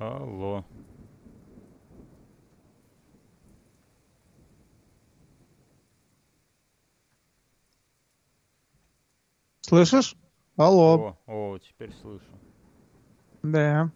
[0.00, 0.64] Алло.
[9.60, 10.16] Слышишь?
[10.56, 11.16] Алло.
[11.26, 12.24] О, о, теперь слышу.
[13.42, 13.90] Да.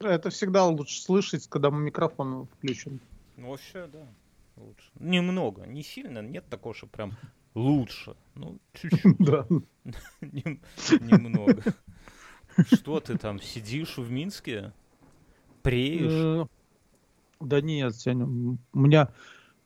[0.00, 3.00] Это всегда лучше слышать, когда микрофон включен.
[3.36, 4.06] Ну, вообще, да.
[4.56, 4.90] Лучше.
[4.98, 7.12] Немного, не сильно, нет такого, что прям
[7.54, 8.16] лучше.
[8.34, 9.16] Ну, чуть-чуть.
[9.18, 9.46] Да.
[10.20, 10.60] Нем-
[11.00, 11.62] Немного.
[12.72, 14.72] Что ты там, сидишь в Минске?
[15.62, 16.12] Преешь?
[16.12, 16.44] Э,
[17.40, 19.08] Да нет, м- у меня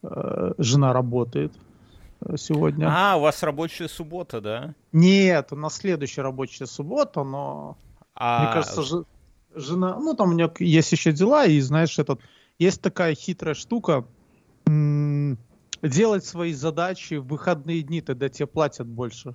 [0.03, 1.53] э, жена работает
[2.21, 2.89] э, сегодня.
[2.89, 4.75] А, у вас рабочая суббота, да?
[4.93, 7.77] Нет, у нас следующая рабочая суббота, но
[8.15, 9.05] А, мне кажется, же-
[9.55, 12.21] жена, ну там у к- есть еще дела, и знаешь, этот,
[12.59, 14.07] есть такая хитрая штука,
[15.83, 19.35] делать свои задачи в выходные дни, тогда тебе платят больше.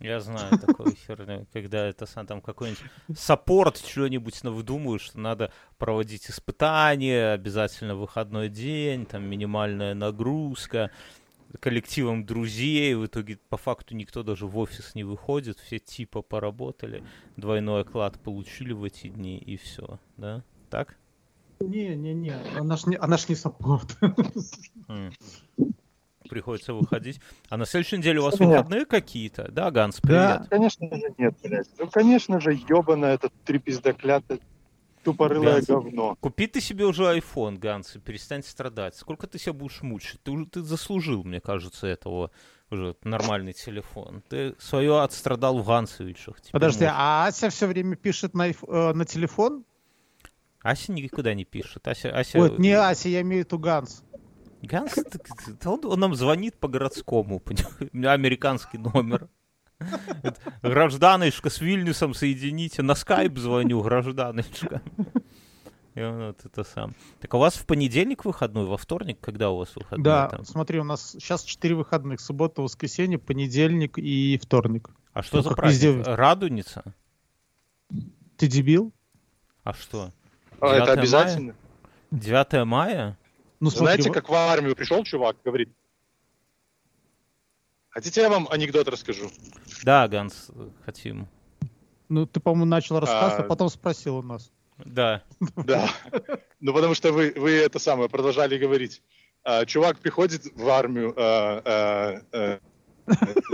[0.00, 2.82] Я знаю такую херню, когда это сам там какой-нибудь
[3.16, 10.90] support что-нибудь выдумывают, что надо проводить испытания, обязательно выходной день, там минимальная нагрузка,
[11.60, 17.04] коллективом друзей, в итоге по факту никто даже в офис не выходит, все типа поработали,
[17.36, 20.42] двойной оклад получили в эти дни и все, да?
[20.70, 20.96] Так?
[21.60, 23.96] Не-не-не, она ж не, она ж не support.
[24.88, 25.12] М.
[26.28, 27.20] Приходится выходить.
[27.48, 29.50] А на следующей неделе у вас Что выходные какие-то?
[29.50, 30.38] Да, Ганс, Да.
[30.38, 30.48] привет.
[30.50, 31.68] Конечно же нет, блядь.
[31.78, 34.38] Ну, конечно же, ебаное этот трепиздоклятое
[35.02, 35.66] тупорылое Блядь.
[35.68, 36.16] говно.
[36.20, 38.96] Купи ты себе уже iPhone, Ганс, и перестань страдать.
[38.96, 40.18] Сколько ты себя будешь мучить?
[40.22, 42.30] Ты уже ты заслужил, мне кажется, этого
[42.70, 44.22] уже нормальный телефон.
[44.28, 46.36] Ты свое отстрадал в Гансовичах.
[46.50, 46.96] Подожди, можешь.
[46.98, 48.54] а Ася все время пишет на, э,
[48.94, 49.64] на телефон?
[50.62, 51.86] Ася никуда не пишет.
[51.86, 52.38] Ася, Ася...
[52.38, 54.02] Вот, не Ася, я имею в виду Ганс.
[54.66, 54.94] Ганс,
[55.64, 57.76] он, он нам звонит по городскому, понимаешь?
[57.92, 59.28] У меня американский номер.
[60.62, 62.82] Гражданочка с Вильнюсом соедините.
[62.82, 64.82] На скайп звоню, гражданочка.
[65.94, 66.94] И он вот это сам.
[67.20, 69.18] Так а у вас в понедельник выходной, во вторник?
[69.20, 70.02] Когда у вас выходной?
[70.04, 70.44] Да, там?
[70.44, 72.20] смотри, у нас сейчас четыре выходных.
[72.20, 74.90] Суббота, воскресенье, понедельник и вторник.
[75.12, 75.98] А что Ну, за праздник?
[75.98, 76.14] везде.
[76.14, 76.82] Радуница?
[78.36, 78.92] Ты дебил?
[79.62, 80.10] А что?
[80.60, 80.98] А, 9 это мая?
[80.98, 81.54] обязательно.
[82.10, 83.18] 9 мая?
[83.64, 85.70] Ну, смотри, Знаете, как в армию пришел чувак, говорит,
[87.88, 89.30] хотите я вам анекдот расскажу?
[89.82, 90.50] Да, Ганс,
[90.84, 91.28] хотим.
[92.10, 93.36] ну, ты, по-моему, начал рассказ, а...
[93.38, 93.42] А.
[93.44, 94.52] потом спросил у нас.
[94.76, 95.22] Да.
[95.56, 95.88] Да.
[96.60, 99.02] Ну, потому что вы, вы это самое продолжали говорить.
[99.44, 102.60] А, Чувак приходит в армию а, а, а,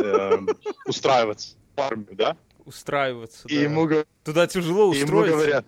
[0.03, 0.38] э,
[0.87, 2.37] устраиваться в армию, да?
[2.65, 3.47] Устраиваться.
[3.47, 3.62] И да.
[3.62, 5.37] ему говорят, Туда тяжело И ему устроиться.
[5.37, 5.66] говорят,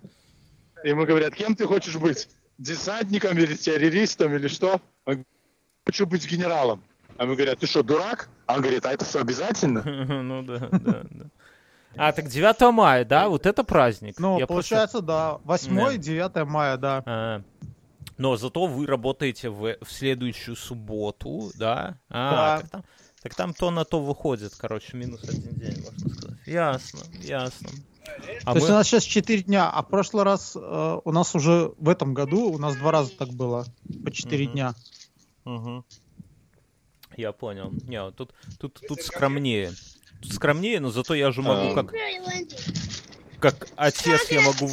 [0.83, 2.27] ему говорят, кем ты хочешь быть?
[2.57, 4.73] Десантником или террористом или что?
[5.05, 5.27] Он говорит,
[5.85, 6.83] хочу быть генералом.
[7.17, 8.29] А ему говорят, ты что, дурак?
[8.45, 9.81] А он говорит, а это что, обязательно?
[10.23, 11.25] Ну да, да, да.
[11.95, 13.29] А, так 9 мая, да?
[13.29, 14.19] Вот это праздник.
[14.19, 15.37] Ну, Я просто- получается, да.
[15.43, 15.91] 8 Да.
[15.93, 17.03] и 9 мая, да.
[17.05, 17.41] А,
[18.17, 21.97] Но зато вы работаете в, в следующую субботу, да?
[22.09, 22.61] А, Да.
[22.61, 22.83] Так, там,
[23.21, 26.37] так там то на то выходит, короче, минус один день, можно сказать.
[26.47, 27.69] Ясно, ясно.
[28.45, 31.33] А То есть у нас сейчас 4 дня, а в прошлый раз э, у нас
[31.35, 33.65] уже в этом году у нас два раза так было.
[34.03, 34.53] По 4 Мгм.
[34.53, 34.75] дня.
[35.45, 35.85] Мгм.
[37.15, 37.71] Я понял.
[37.87, 39.71] Не, тут, тут, тут скромнее.
[40.21, 41.83] Тут скромнее, но зато я же могу А.
[41.83, 41.93] как,
[43.39, 44.69] как отец я могу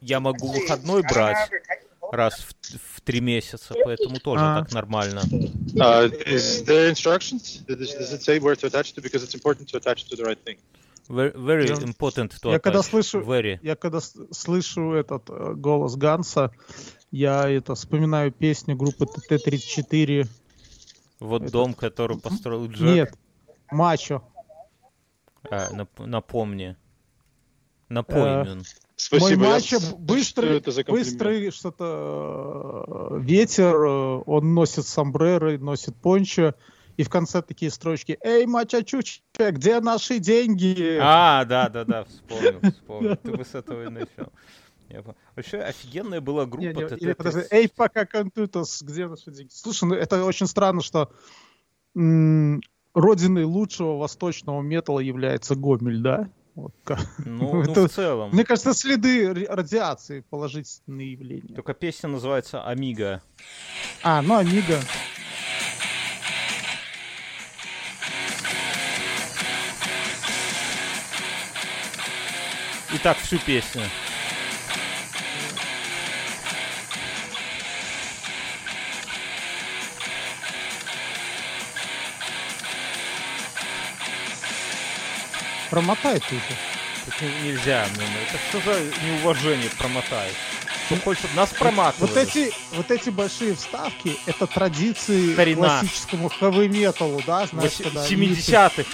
[0.00, 1.50] я могу выходной брать
[2.12, 4.60] раз в, в три месяца, поэтому тоже А.
[4.60, 5.22] так нормально.
[5.74, 7.64] Uh, is there instructions?
[7.66, 9.00] Does, does it say where to attach to?
[9.02, 10.58] Because it's important to attach to the right thing.
[11.08, 13.58] Very, very Я- important to я когда слышу- Very.
[13.62, 16.50] Я когда слышу этот э, голос Ганса,
[17.12, 20.26] я это вспоминаю песню группы ТТ-34.
[21.20, 22.80] Вот Этот- дом, который построил Джек.
[22.80, 23.14] Нет,
[23.70, 24.22] Мачо.
[25.48, 26.76] А, нап- напомни.
[27.88, 28.62] Напомни.
[28.96, 29.40] Спасибо.
[29.40, 36.54] Мой Мачо быстрый, что быстрый что-то э, ветер, э, он носит сомбреры, носит пончо,
[36.96, 42.04] и в конце такие строчки «Эй, Мачо Чуча, где наши деньги?» А, да, да, да,
[42.04, 43.16] вспомнил, вспомнил.
[43.16, 44.32] Ты бы с этого и начал.
[45.34, 47.02] Вообще офигенная была группа не, ТТ.
[47.02, 51.10] или, подожди, «Эй, пока компьютers, где наши деньги?» Слушай, ну это очень странно, что
[51.94, 56.28] родиной лучшего восточного металла является Гомель, да?
[56.54, 56.72] Вот.
[57.18, 58.30] Ну, ну, это- в целом.
[58.30, 61.54] Мне кажется, следы ра- радиации положительные явления.
[61.54, 63.22] Только песня называется «Амиго».
[64.02, 64.78] А, ну Амиго.
[72.96, 73.82] Итак, всю песню.
[85.70, 86.40] Промотай тут.
[87.20, 90.34] Не- нельзя, ну, ну, это что за неуважение промотаешь?
[90.86, 92.10] Кто хочет нас проматывать.
[92.10, 95.80] Вот эти, вот эти большие вставки, это традиции Старина.
[95.80, 98.84] классическому хэви металу, да, знаешь, когда они- 70-х.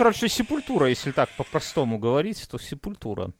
[0.00, 3.32] Короче, сепультура, если так по-простому говорить, то сепультура.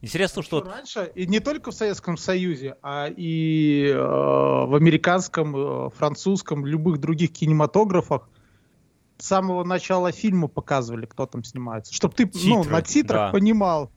[0.00, 0.62] Интересно, что...
[0.62, 6.98] Раньше, и не только в Советском Союзе, а и э, в американском, э, французском, любых
[6.98, 8.28] других кинематографах
[9.18, 11.94] с самого начала фильма показывали, кто там снимается.
[11.94, 13.30] Чтобы ты ну, Титры, на титрах да.
[13.30, 13.92] понимал.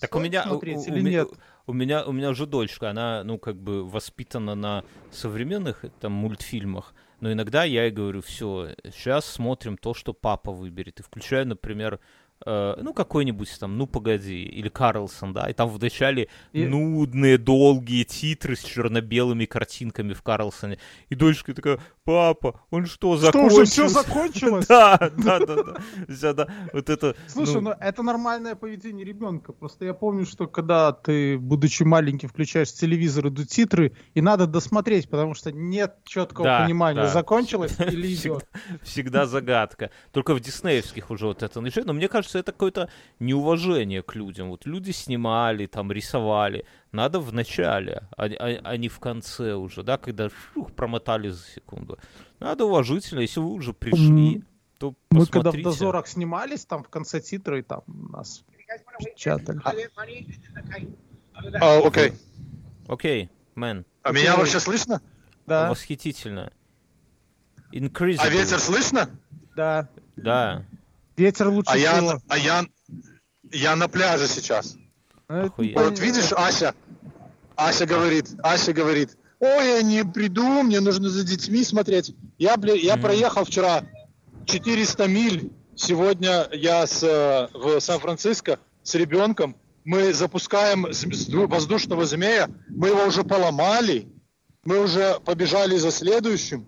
[0.00, 1.28] Так у меня, смотреть у- или у нет.
[1.66, 6.94] у меня, у меня уже дочка, она, ну, как бы воспитана на современных там мультфильмах,
[7.20, 11.98] но иногда я ей говорю, все, сейчас смотрим то, что папа выберет, и включаю, например,
[12.44, 18.04] э, ну, какой-нибудь там, ну, погоди, или Карлсон, да, и там вначале И- нудные, долгие
[18.04, 20.78] титры с черно-белыми картинками в Карлсоне,
[21.08, 23.56] и дочка такая, папа, он что, Что, закончился?
[23.56, 24.66] уже все закончилось?
[24.68, 25.56] Да, да, да,
[26.08, 26.32] да.
[26.32, 27.16] Да, Вот это...
[27.26, 29.52] Слушай, ну, ну это нормальное поведение ребенка.
[29.52, 35.10] Просто я помню, что когда ты, будучи маленьким, включаешь телевизор, идут титры, и надо досмотреть,
[35.10, 37.08] потому что нет четкого Да, понимания, да.
[37.08, 38.48] закончилось или Всегда- идет.
[38.82, 39.90] Всегда загадка.
[40.12, 41.86] Только в диснеевских уже вот это начинает.
[41.88, 42.88] Но мне кажется, это какое-то
[43.18, 44.50] неуважение к людям.
[44.50, 46.64] Вот люди снимали, там рисовали.
[46.92, 51.42] Надо в начале, а, а- а не в конце уже, да, когда шух, промотали за
[51.44, 51.98] секунду.
[52.38, 54.42] Надо уважительно, если вы уже пришли,
[54.78, 58.44] то Мы когда в дозорах снимались, там в конце титры там нас
[58.98, 59.60] печатали.
[61.60, 62.12] А, окей.
[62.88, 65.02] Окей, мэн, А меня вообще слышно?
[65.46, 66.52] Да, восхитительно.
[67.72, 68.20] Increasable.
[68.20, 69.10] А ветер слышно?
[69.56, 69.88] да.
[70.16, 70.64] Да.
[71.16, 72.20] Ветер лучше А я, всего.
[72.28, 72.64] а я,
[73.52, 74.76] я на пляже сейчас.
[75.28, 75.82] Ну, Охуенно.
[75.82, 76.74] Вот видишь, Ася,
[77.56, 82.14] Ася говорит, Ася говорит, ой, я не приду, мне нужно за детьми смотреть.
[82.38, 83.02] Я, бля, я Мгм.
[83.02, 83.84] проехал вчера
[84.46, 90.86] 400 миль, сегодня я с, э, в Сан-Франциско с ребенком, мы запускаем
[91.48, 94.08] воздушного змея, мы его уже поломали,
[94.64, 96.66] мы уже побежали за следующим,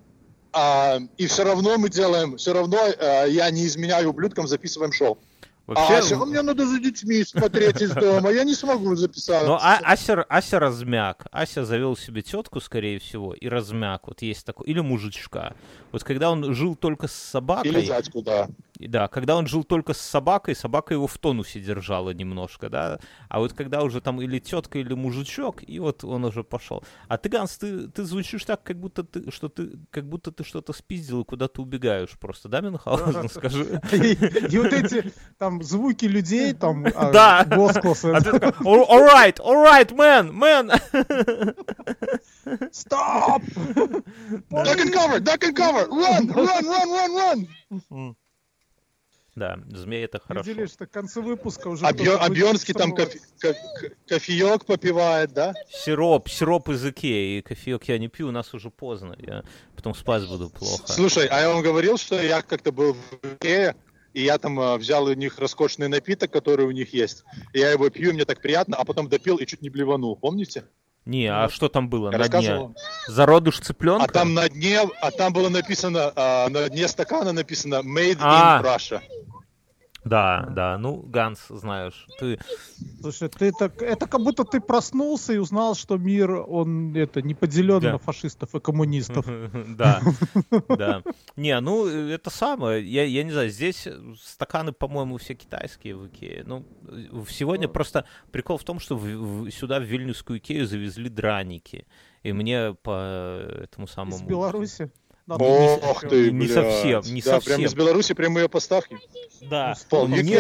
[0.52, 5.18] а, и все равно мы делаем, все равно э, я не изменяю ублюдкам, записываем шоу.
[5.68, 9.46] Вообще, а Ася, «А мне надо за детьми смотреть из дома, я не смогу записать.
[9.46, 11.26] Но а- Ася, Ася размяк.
[11.30, 14.06] Ася завел себе тетку, скорее всего, и размяк.
[14.06, 14.66] Вот есть такой.
[14.66, 15.52] Или мужичка.
[15.92, 17.70] Вот когда он жил только с собакой...
[17.70, 18.48] Или дядьку, да.
[18.78, 22.98] Да, когда он жил только с собакой, собака его в тонусе держала немножко, да.
[23.28, 26.84] А вот когда уже там или тетка, или мужичок, и вот он уже пошел.
[27.08, 30.44] А ты, Ганс, ты, ты звучишь так, как будто ты, что ты, как будто ты
[30.44, 33.80] что-то спиздил и куда ты убегаешь просто, да, Мюнхгаузен, скажи?
[33.92, 37.46] И, вот эти там звуки людей, там а, Да.
[37.56, 38.06] возгласы.
[38.06, 38.20] А
[38.62, 40.70] «All- right, all right, man, man.
[42.72, 43.42] Стоп!
[44.50, 47.48] Duck and cover, duck and cover, run, run, run, run,
[47.90, 48.16] run.
[49.38, 50.50] Да, змей это хорошо.
[50.50, 51.86] Видели, что к концу выпуска уже...
[51.86, 53.54] А, Бьё- а там кофе- ко-
[54.06, 55.54] кофеек попивает, да?
[55.70, 57.40] Сироп, сироп из Икеи.
[57.40, 59.14] Кофеек я не пью, у нас уже поздно.
[59.18, 59.44] Я
[59.76, 60.92] потом спать буду плохо.
[60.92, 63.76] Слушай, а я вам говорил, что я как-то был в Икее,
[64.12, 67.24] и я там э, взял у них роскошный напиток, который у них есть.
[67.52, 70.64] И я его пью, мне так приятно, а потом допил и чуть не блеванул, помните?
[71.04, 72.74] Не, а что там было Я на дне?
[73.06, 74.04] Зародыш цыпленка?
[74.04, 78.60] А там на дне, а там было написано, а, на дне стакана написано Made А.
[78.60, 79.00] in Russia.
[80.04, 82.38] Да, да, ну, Ганс, знаешь, ты...
[83.00, 87.34] Слушай, ты так, это как будто ты проснулся и узнал, что мир, он это не
[87.34, 87.92] поделен Да.
[87.92, 89.26] на фашистов и коммунистов.
[89.76, 90.00] Да,
[90.68, 91.02] да.
[91.36, 93.86] Не, ну, это самое, я, я не знаю, здесь
[94.22, 96.42] стаканы, по-моему, все китайские в Икее.
[96.46, 101.08] Ну, э, сегодня просто прикол в том, что в- в- сюда, в Вильнюсскую Икею, завезли
[101.08, 101.86] драники.
[102.22, 104.16] И мне по этому самому...
[104.16, 104.90] Из Беларуси.
[105.28, 106.08] Надо Ох еще.
[106.08, 106.52] ты, Не блядь.
[106.52, 107.56] совсем, не да, совсем.
[107.56, 108.96] прям из Беларуси прямые поставки.
[109.42, 109.74] Да.
[109.90, 110.34] Пол, Но you мне-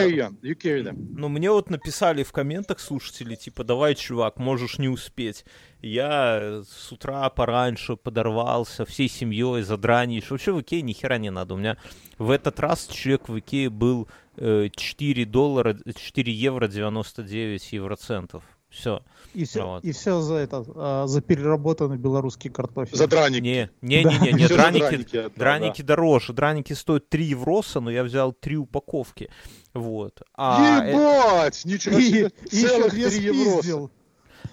[0.50, 0.96] you carry them.
[1.14, 5.44] Ну, мне вот написали в комментах слушатели, типа, давай, чувак, можешь не успеть.
[5.82, 10.30] Я э, с утра пораньше подорвался всей семьей, задранишь.
[10.30, 11.52] Вообще в Икее ни хера не надо.
[11.52, 11.76] У меня
[12.16, 18.42] в этот раз чек в Икее был э, 4 доллара, 4 евро 99 евроцентов.
[18.68, 19.02] Все.
[19.34, 19.84] И все, Вот.
[19.84, 22.96] и все за это, а, за переработанный белорусский картофель.
[22.96, 23.42] За драник.
[23.42, 26.32] Не, не, не, не, не, драники, драники драники дороже.
[26.32, 29.30] Драники стоят 3 евроса, но я взял 3 упаковки.
[29.74, 30.22] Вот.
[30.34, 31.64] А, э, Ебать!
[31.64, 32.30] Ничего И, себе!
[32.50, 33.90] Целых две три евроса.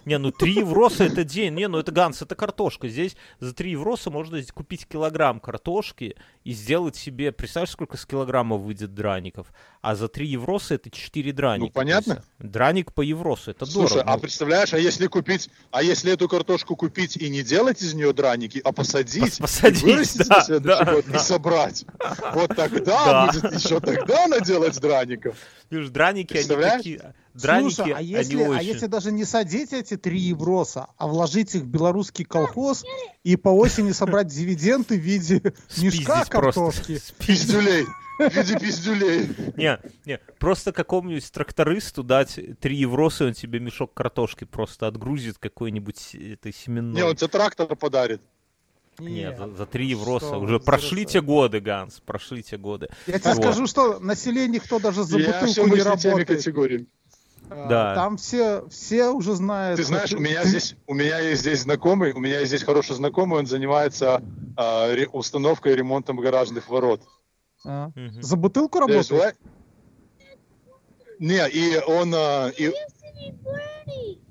[0.05, 1.53] Не, ну 3 евроса это день.
[1.55, 2.87] Не, ну это Ганс, это картошка.
[2.87, 7.31] Здесь за 3 евроса можно купить килограмм картошки и сделать себе...
[7.31, 9.47] Представляешь, сколько с килограмма выйдет драников?
[9.81, 11.65] А за 3 евроса это 4 драника.
[11.65, 12.23] Ну, понятно.
[12.39, 14.11] Драник по евросу, это Слушай, дорого.
[14.13, 18.13] а представляешь, а если купить, а если эту картошку купить и не делать из нее
[18.13, 21.15] драники, а посадить, Пос- посадить, вырастить да, на да, год да.
[21.15, 21.85] и собрать,
[22.33, 23.31] вот тогда Да.
[23.31, 25.35] будет еще тогда наделать драников.
[25.69, 27.13] Видишь, драники, они такие...
[27.35, 28.67] Драники, Слушай, а если, они а очень...
[28.67, 32.85] если даже не садить эти три евроса, а вложить их в белорусский колхоз
[33.23, 35.41] и по осени собрать дивиденды в виде
[35.77, 36.99] мешка картошки?
[37.19, 37.85] Пиздюлей.
[38.19, 39.27] В виде пиздюлей.
[39.57, 45.37] Не, не, просто какому-нибудь трактористу дать 3 евроса, и он тебе мешок картошки просто отгрузит
[45.37, 46.95] какой-нибудь этой семенной.
[46.95, 48.21] Не, он тебе трактор подарит.
[48.99, 50.27] Нет, за, за 3 евроса.
[50.27, 51.05] что Уже прошли зря.
[51.11, 52.87] те годы, Ганс, прошли те годы.
[53.07, 53.43] Я тебе Вот.
[53.43, 56.27] скажу, что население, кто даже за Я бутылку не работает.
[56.29, 56.87] категориями.
[57.49, 57.95] А, Да.
[57.95, 59.77] Там все, все уже знают.
[59.77, 62.95] Ты знаешь, у меня здесь, у меня есть здесь знакомый, у меня есть здесь хороший
[62.95, 64.21] знакомый, он занимается
[64.57, 67.01] ре- установкой и ремонтом гаражных ворот.
[67.65, 67.89] А.
[67.95, 68.21] Мгм.
[68.21, 69.35] За бутылку есть, работает?
[69.43, 69.51] ла-
[71.19, 72.71] Не, и он, а, и,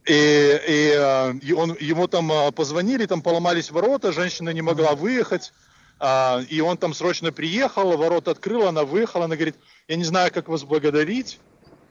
[0.06, 5.52] и, и, и он, ему там позвонили, там поломались ворота, женщина не могла выехать,
[5.98, 9.56] а, и он там срочно приехал, ворота открыл, она выехала, она говорит,
[9.88, 11.40] я не знаю, как вас благодарить.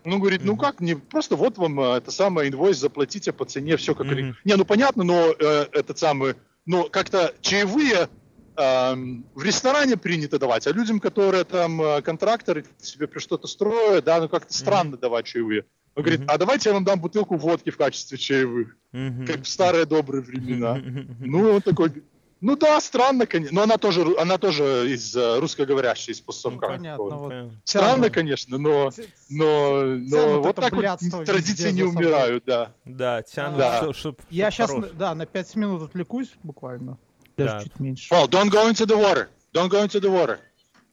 [0.05, 3.77] Ну, говорит, ну как, не, просто вот вам а, это самое инвойс, заплатите по цене,
[3.77, 4.07] все как...
[4.07, 4.35] Мгм.
[4.43, 8.09] Не, ну понятно, но э, этот самый, ну как-то чаевые
[8.57, 14.19] эм, в ресторане принято давать, а людям, которые там э, контракторы себе что-то строят, да,
[14.19, 15.65] ну как-то странно давать чаевые.
[15.95, 19.85] Он говорит, а давайте я вам дам бутылку водки в качестве чаевых, как в старые
[19.85, 20.81] добрые времена.
[21.19, 22.03] Ну, он такой,
[22.43, 23.55] ну да, странно, конечно.
[23.55, 26.67] Но она тоже, она тоже из э, русскоговорящей, из постсовка.
[26.67, 27.29] Ну, понятно, вот.
[27.29, 27.61] Понятно.
[27.63, 28.91] Странно, конечно, но,
[29.29, 32.73] но, но вот так вот традиции не умирают, да.
[32.85, 33.77] Да, тянут, Да.
[33.77, 34.91] что- чтоб- Я чтоб сейчас, хорош.
[34.95, 36.97] да, на 5 минут отвлекусь буквально.
[37.37, 37.63] Даже Да.
[37.63, 38.13] чуть меньше.
[38.13, 39.29] Well, don't go into the water.
[39.53, 40.39] Don't go into the water.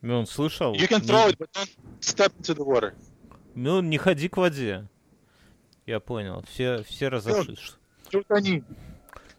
[0.02, 0.72] Мион, слышал?
[0.74, 1.68] You can throw it, but don't
[2.00, 2.94] step into the water.
[3.54, 4.86] Мион, не ходи к воде.
[5.86, 6.44] Я понял.
[6.50, 7.76] Все, все разошлись.
[8.10, 8.62] Тут они.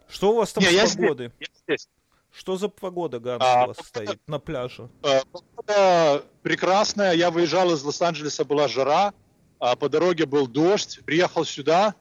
[0.09, 0.97] Что у вас там Не, с я здесь.
[0.97, 1.31] погодой?
[1.39, 1.87] Я здесь.
[2.31, 4.89] Что за погода, Ганс, А, у вас погода- стоит на пляже?
[5.03, 7.13] Э, Погода прекрасная.
[7.13, 9.13] Я выезжал из Лос-Анджелеса, была жара.
[9.59, 11.01] а По дороге был дождь.
[11.05, 11.93] Приехал сюда.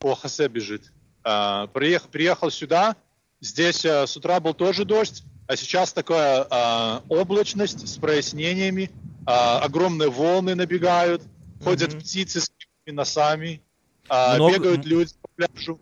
[0.00, 0.92] О, Хосе бежит.
[1.24, 2.96] А, Приехал, приехал сюда.
[3.40, 5.22] Здесь э, с утра был тоже дождь.
[5.46, 8.90] А сейчас такая а, облачность с прояснениями.
[9.26, 11.22] А, Огромные волны набегают.
[11.62, 12.00] Ходят Мгм.
[12.00, 12.50] птицы с
[12.86, 13.62] носами.
[14.08, 15.80] а, Много- Бегают люди по пляжу.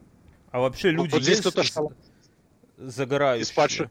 [0.52, 1.62] А вообще люди вот здесь есть кто-то
[2.80, 3.42] загорающие?
[3.42, 3.88] из падших.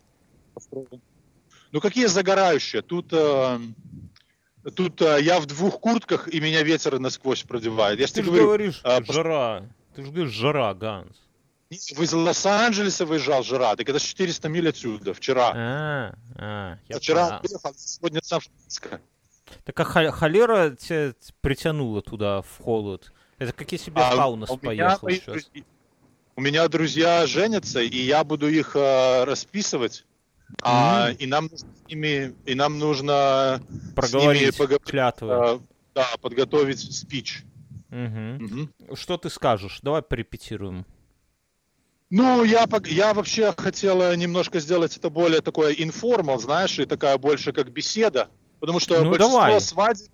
[1.71, 2.81] Ну какие загорающие?
[2.81, 3.59] Тут, э,
[4.75, 7.99] тут э, я в двух куртках, и меня ветер насквозь продевает.
[7.99, 9.69] Я Ты тебе же говорю, говоришь, а, пос- жара.
[9.95, 11.15] Ты же говоришь, жара, Ганс.
[11.69, 15.53] вы из Лос-Анджелеса выезжал жара, так это ж 400 миль отсюда, вчера.
[15.55, 17.41] А, а, я вчера понял.
[17.43, 19.01] выехал, сегодня Сан-Франциско.
[19.65, 23.13] Так а холера тебя притянула туда, в холод?
[23.37, 25.43] Это как если бы я А меня поехал мои сейчас.
[26.39, 30.05] У меня друзья женятся, и я буду их э, расписывать.
[30.61, 31.17] А, М.
[31.17, 33.61] и нам с ними, и нам нужно
[33.93, 35.27] Проговорить поговорить, клятвы.
[35.33, 35.59] э,
[35.93, 37.43] да, подготовить спич.
[37.89, 38.35] Мгм.
[38.37, 38.73] Мгм.
[38.93, 39.79] Что ты скажешь?
[39.81, 40.85] Давай порепетируем.
[42.09, 47.17] Ну, я, я вообще хотел э, немножко сделать это более такое информал, знаешь, и такая
[47.17, 48.29] больше как беседа.
[48.61, 49.59] Потому что Ну, большинство давай.
[49.59, 50.07] свадеб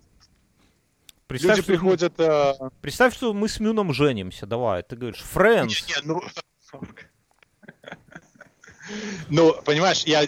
[1.28, 2.14] Представь, люди что, мы- приходят...
[2.20, 4.46] э, представь, что мы с Мюном женимся.
[4.46, 5.70] Давай, ты говоришь, friends.
[5.88, 6.22] не, ну...
[9.30, 10.22] Ну, понимаешь, я,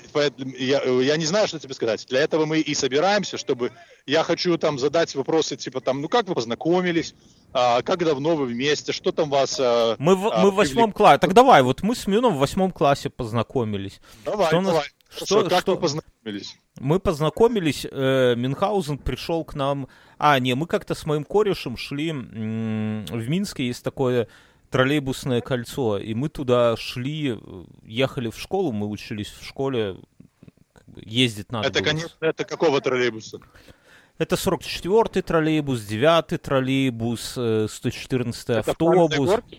[0.57, 2.03] я, я не знаю, что тебе сказать.
[2.09, 3.71] Для этого мы и собираемся, чтобы...
[4.07, 7.13] Я хочу там задать вопросы, типа там, ну как вы познакомились,
[7.53, 9.59] А, как давно вы вместе, что там вас...
[9.59, 11.19] э, Мы в, а, мы в восьмом классе.
[11.19, 13.99] Так давай, вот мы с Мюном в восьмом классе познакомились.
[14.25, 16.57] Давай, что у нас- что- как что- вы познакомились?
[16.79, 19.87] Мы познакомились, э, Мюнхгаузен пришел к нам...
[20.17, 22.09] А, не, мы как-то с моим корешем шли...
[22.09, 24.27] м, в Минске есть такое
[24.69, 29.97] троллейбусное кольцо, и мы туда шли, э, ехали в школу, мы учились в школе,
[30.97, 31.89] ездить надо Это, было.
[31.89, 33.39] конечно, это какого троллейбуса?
[34.17, 39.29] Это 44-й троллейбус, 9-й троллейбус, э, 114-й Это в Каменной автобус.
[39.29, 39.57] Горке?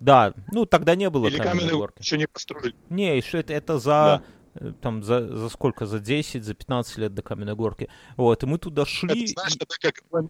[0.00, 2.00] Да, ну тогда не было Или каменной горки.
[2.00, 2.74] еще не построили?
[2.90, 4.39] Не, еще это, это за, э,
[4.80, 7.88] там, за, за сколько, за 10, за 15 лет до каменной горки.
[8.16, 9.24] Вот, и мы туда шли.
[9.24, 10.28] Это, знаешь, это как when,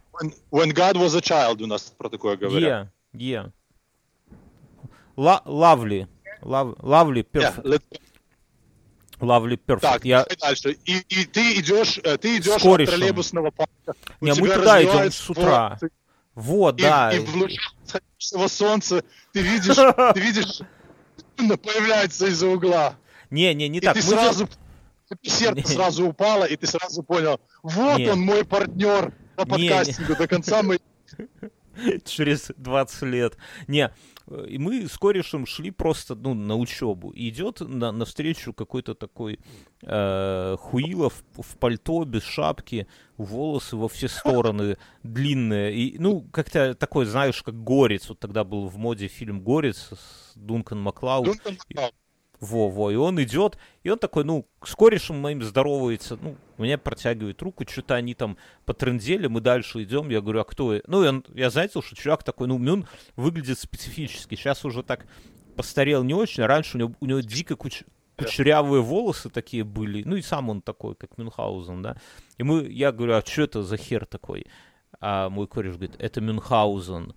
[0.51, 2.89] when, God was a child у нас про такое говорят.
[3.13, 3.51] Yeah, yeah.
[5.17, 6.07] Ла- Lovely.
[6.41, 7.65] Lov- Lovely, Yeah, perfect.
[7.65, 7.99] let's-
[9.19, 9.81] Lovely, perfect.
[9.81, 10.25] Так, Я...
[10.39, 10.71] дальше.
[10.85, 13.93] И, и ты идешь, э, ты идешь от троллейбусного парка.
[14.19, 15.69] Не, мы туда идем с утра.
[15.79, 15.91] волосы.
[16.33, 17.11] Вот, И, да.
[17.11, 17.73] и в лучах
[18.47, 20.61] солнца ты видишь, ты видишь,
[21.61, 22.95] появляется из-за угла.
[23.31, 23.95] Не, не, не И так.
[23.95, 24.49] ты Мы сразу,
[25.23, 28.11] сердце сразу упало, и ты сразу понял, вот Не.
[28.11, 29.69] он мой партнер по Не, не.
[29.69, 30.79] подкастингу до конца мы...
[32.05, 33.37] через 20 лет.
[33.67, 33.91] Не,
[34.27, 37.11] э, и мы с корешем шли просто ну, на учебу.
[37.11, 39.39] И идет на, навстречу какой-то такой
[39.81, 45.73] э, хуилов в пальто, без шапки, волосы во все стороны, длинные.
[45.73, 48.09] И, ну, как-то такой, знаешь, как Горец.
[48.09, 51.27] Вот тогда был в моде фильм Горец с Дункан Маклауд.
[51.27, 51.93] Дункан Маклауд.
[52.41, 57.39] Во-во, и он идет, и он такой, ну, с корешем моим здоровается, ну, мне протягивает
[57.43, 60.73] руку, что-то они там потрындели, мы дальше идем, я говорю, а кто?
[60.73, 64.81] это?» Ну, и он- я заметил, что чувак такой, ну, он выглядит специфически, сейчас уже
[64.81, 65.05] так
[65.55, 67.83] постарел не очень, а раньше у него, у него дико куч-
[68.17, 71.95] кучерявые волосы такие были, ну, и сам он такой, как Мюнхгаузен, да,
[72.39, 74.47] и мы, я говорю, а что это за хер такой?
[74.99, 77.13] А мой кореш говорит, это Мюнхгаузен.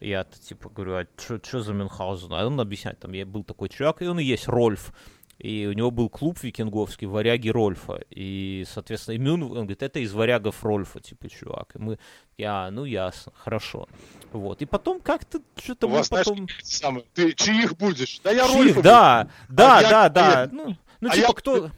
[0.00, 2.32] Я типа говорю, а что за Мюнхгаузен?
[2.32, 4.92] А он объясняет, там я был такой чувак, и он и есть Рольф.
[5.38, 8.00] И у него был клуб викинговский, варяги Рольфа.
[8.10, 11.72] И, соответственно, и Мюн, он говорит, это из варягов Рольфа, типа, чувак.
[11.74, 11.98] И мы,
[12.38, 13.88] я, ну, ясно, хорошо.
[14.32, 14.62] Вот.
[14.62, 16.46] И потом как-то что-то мы вас, знаешь, потом...
[16.46, 18.20] какие-то самые- ты чьих будешь?
[18.22, 18.56] Да я Чьих?
[18.56, 20.40] Рольфа да, да, я- да, да.
[20.42, 21.70] я- Ну, ну а типа, я- кто...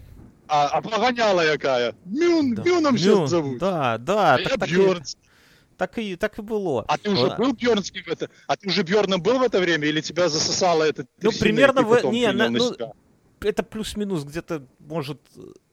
[0.47, 1.95] А, а погоняла якая?
[2.05, 2.63] Мюн, Да.
[2.65, 3.59] Мюном Мюн, сейчас зовут.
[3.61, 4.69] Да, да, А так, я так.
[5.77, 6.85] Так, и, так и было.
[6.89, 8.31] А ты уже был Бьернским в это?
[8.47, 11.07] А ты уже Бьерном был в это время или тебя засосало это?
[11.21, 12.95] Ну, примерно в- не, на- на ну,
[13.41, 15.21] это плюс-минус где-то, может,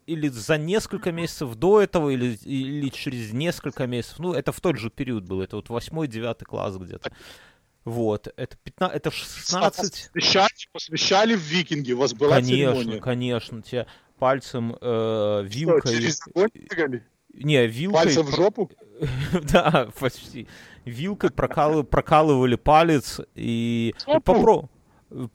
[0.06, 4.20] или за несколько месяцев до этого, или, или через несколько месяцев.
[4.20, 5.42] Ну, это в тот же период был.
[5.42, 7.12] Это вот восьмой, девятый класс где-то.
[7.86, 8.28] Вот.
[8.36, 10.10] Это 15, это 16...
[10.14, 13.02] Посвящали, посвящали в викинги, у вас была Конечно, церемония.
[13.02, 13.62] конечно.
[13.62, 13.88] Тебе
[14.20, 15.96] пальцем, э, Что, вилкой...
[15.96, 17.04] через огонь бегали?
[17.34, 18.04] Не, вилкой...
[18.04, 18.72] Пальцем в жопу?
[19.52, 20.48] Да, почти.
[20.86, 23.94] Вилкой прокалы- прокалывали палец и...
[24.06, 24.22] Жопу?
[24.22, 24.70] Попро...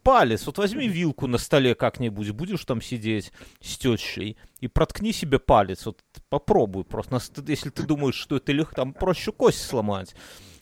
[0.02, 0.46] Палец.
[0.46, 5.84] Вот возьми вилку на столе как-нибудь, будешь там сидеть с тещей, и проткни себе палец.
[5.84, 7.20] Вот попробуй просто.
[7.46, 10.14] Если ты думаешь, что это легко, там проще кость сломать.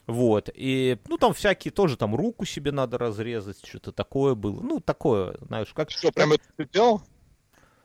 [0.07, 0.51] Вот.
[0.55, 4.61] И, ну, там всякие тоже, там руку себе надо разрезать, что-то такое было.
[4.61, 5.91] Ну, такое, знаешь, как...
[5.91, 7.03] Что, прям это ты делал?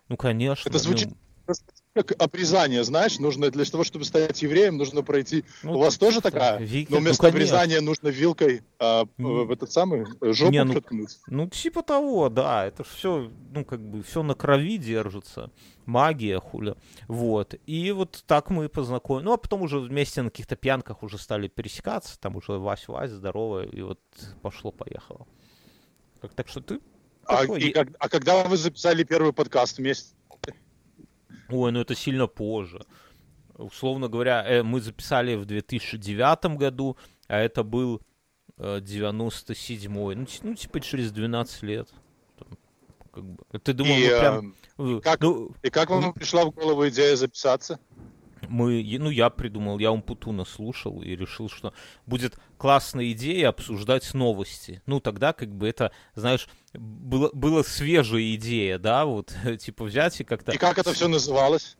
[0.09, 0.67] Ну, конечно.
[0.67, 1.09] Это звучит
[1.47, 1.53] ну,
[1.93, 5.43] как обрезание, знаешь, нужно для того, чтобы стать евреем, нужно пройти.
[5.63, 6.59] ну, У вас тоже такая?
[6.59, 7.27] вики- Но ну, вместо конечно.
[7.27, 9.43] обрезания нужно вилкой а, Не.
[9.45, 11.17] в этот самый э, жопу Не, ну, проткнуть.
[11.27, 12.65] Ну, типа того, да.
[12.67, 15.51] Это все, ну, как бы, все на крови держится.
[15.85, 16.75] Магия, хуля.
[17.07, 17.55] Вот.
[17.65, 19.25] И вот так мы познакомились.
[19.25, 22.19] Ну, а потом уже вместе на каких-то пьянках уже стали пересекаться.
[22.19, 23.65] Там уже Вась, Вась, здорово.
[23.65, 23.99] И вот
[24.43, 25.25] пошло-поехало.
[26.21, 26.79] Как, так что ты
[27.25, 30.13] А, такой, и а когда вы записали первый подкаст вместе?
[31.49, 32.81] Ой, ну это сильно позже.
[33.55, 38.01] Условно говоря, э, мы записали в 2009 году, а это был
[38.57, 40.15] э, 97-й.
[40.15, 41.89] Ну, ти- ну, типа через 12 лет.
[43.11, 43.43] Как бы.
[43.63, 44.55] Ты думал, и, мы прям...
[44.77, 47.79] э, э, как- ну, и как вам пришла в голову идея записаться?
[48.49, 51.73] Мы, ну, я придумал, я Умпутуна слушал и решил, что
[52.05, 54.81] будет классная идея обсуждать новости.
[54.85, 60.23] Ну, тогда как бы это, знаешь, было, было свежая идея, да, вот, типа взять и
[60.23, 60.51] как-то...
[60.51, 61.77] И как это все называлось?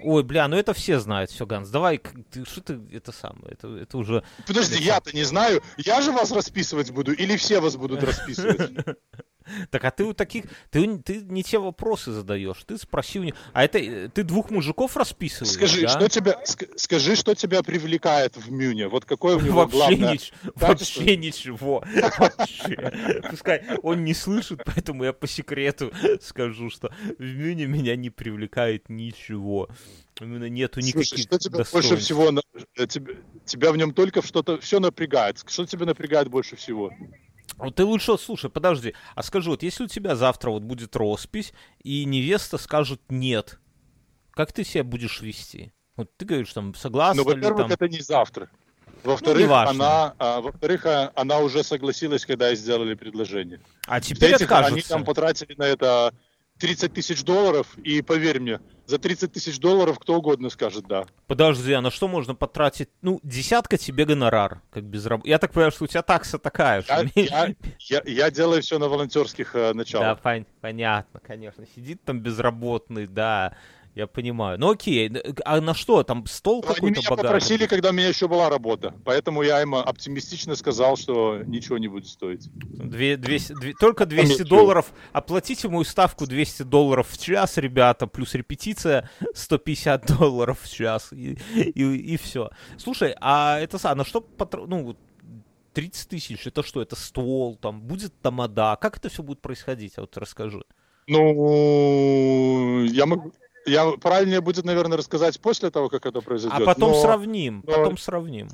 [0.00, 3.68] Ой, бля, ну это все знают, все, Ганс, давай, ты, что ты, это самое, это,
[3.68, 4.24] это уже...
[4.46, 5.62] Подожди, я-то не знаю.
[5.78, 8.72] Я же вас расписывать буду или все вас будут расписывать?
[9.70, 13.34] Так, а ты у таких, ты, ты не те вопросы задаешь, ты спроси у них,
[13.52, 15.88] а это, э, ты двух мужиков расписываешь, Скажи, да?
[15.88, 18.88] что тебя, ск- скажи, что тебя привлекает в Мюне?
[18.88, 20.14] Вот какое у него Вообще, главное...
[20.14, 20.66] нич- качество?
[21.00, 21.84] вообще ничего.
[22.18, 23.20] Вообще.
[23.30, 28.88] Пускай он не слышит, поэтому я по секрету скажу, что в Мюне меня не привлекает
[28.88, 29.68] ничего.
[30.20, 32.30] Именно нету Слушай, никаких что тебя больше всего...
[32.76, 34.58] э, Тебя, тебя в нем только что-то...
[34.60, 35.42] Все напрягает.
[35.46, 36.92] Что тебя напрягает больше всего?
[37.56, 41.52] Вот ты лучше, слушай, подожди, а скажи, вот если у тебя завтра вот будет роспись,
[41.82, 43.60] и невеста скажет нет,
[44.32, 45.72] как ты себя будешь вести?
[45.96, 47.70] Вот ты говоришь, там, согласна Ну, во-первых, там...
[47.70, 48.50] это не завтра.
[49.04, 49.70] Во-вторых, неважно.
[49.70, 53.60] она, а, во-вторых, а, она уже согласилась, когда сделали предложение.
[53.86, 54.88] А теперь В-третьих, они откажется.
[54.88, 56.14] там потратили на это
[56.58, 61.04] 30 тысяч долларов, и поверь мне, за 30 тысяч долларов кто угодно скажет «да».
[61.26, 62.88] Подожди, а на что можно потратить?
[63.02, 65.28] Ну, десятка тебе гонорар, как без работы.
[65.28, 67.04] Я так понимаю, что у тебя такса такая, что...
[67.14, 70.20] Я, я- я- я делаю все на волонтерских э, Да, началах.
[70.22, 71.64] пон- понятно, конечно.
[71.74, 73.56] Сидит там безработный, да,
[73.94, 74.58] Я понимаю.
[74.58, 75.08] Ну окей,
[75.44, 76.02] а на что?
[76.02, 77.22] Там стол Они какой-то меня богатый?
[77.26, 78.92] попросили, когда у меня еще была работа.
[79.04, 82.48] Поэтому я им оптимистично сказал, что ничего не будет стоить.
[82.54, 84.48] Две- 200 две- только 200 Ничего.
[84.48, 84.92] долларов.
[85.12, 91.12] Оплатите мою ставку 200 долларов в час, ребята, плюс репетиция 150 долларов в час.
[91.12, 92.50] И, и, все.
[92.78, 94.96] Слушай, а это са- на что потр- ну, вот
[95.72, 96.82] 30 тысяч, это что?
[96.82, 98.76] Это стол, там, будет тамада.
[98.80, 99.92] Как это все будет происходить?
[99.98, 100.64] А вот расскажи.
[101.06, 103.32] Ну, я могу...
[103.66, 106.60] Я правильнее будет, наверное, рассказать после того, как это произойдет.
[106.60, 108.48] А потом но- сравним, но- потом сравним.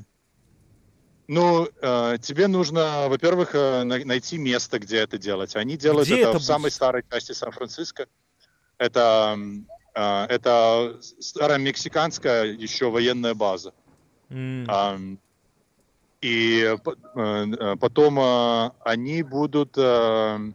[1.27, 5.55] Ну, э, тебе нужно, во-первых, э, на- найти место, где это делать.
[5.55, 8.07] Они делают Где это, это в самой старой части Сан-Франциско.
[8.79, 9.39] Это,
[9.95, 13.73] э, это старая мексиканская еще военная база.
[14.29, 15.19] М, Ам,
[16.21, 16.77] И э,
[17.17, 19.79] э, потом э, они будут...
[19.79, 20.53] э, э, э,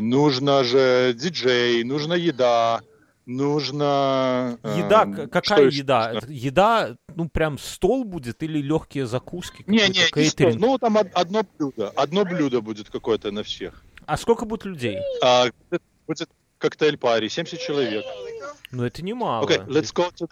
[0.00, 2.80] Нужно же диджей, нужна еда,
[3.26, 4.58] нужно...
[4.62, 6.12] э, Еда, что какая еще еда?
[6.12, 9.64] Это Еда, ну, прям стол будет или легкие закуски?
[9.66, 10.54] Не, не, не стол.
[10.56, 13.82] ну там од- одно блюдо, одно блюдо будет какое-то на всех.
[14.06, 14.98] А сколько будет людей?
[15.22, 15.46] А,
[16.06, 18.04] будет коктейль пари, 70 человек.
[18.70, 19.44] Ну, это немало.
[19.46, 20.28] Okay, let's go to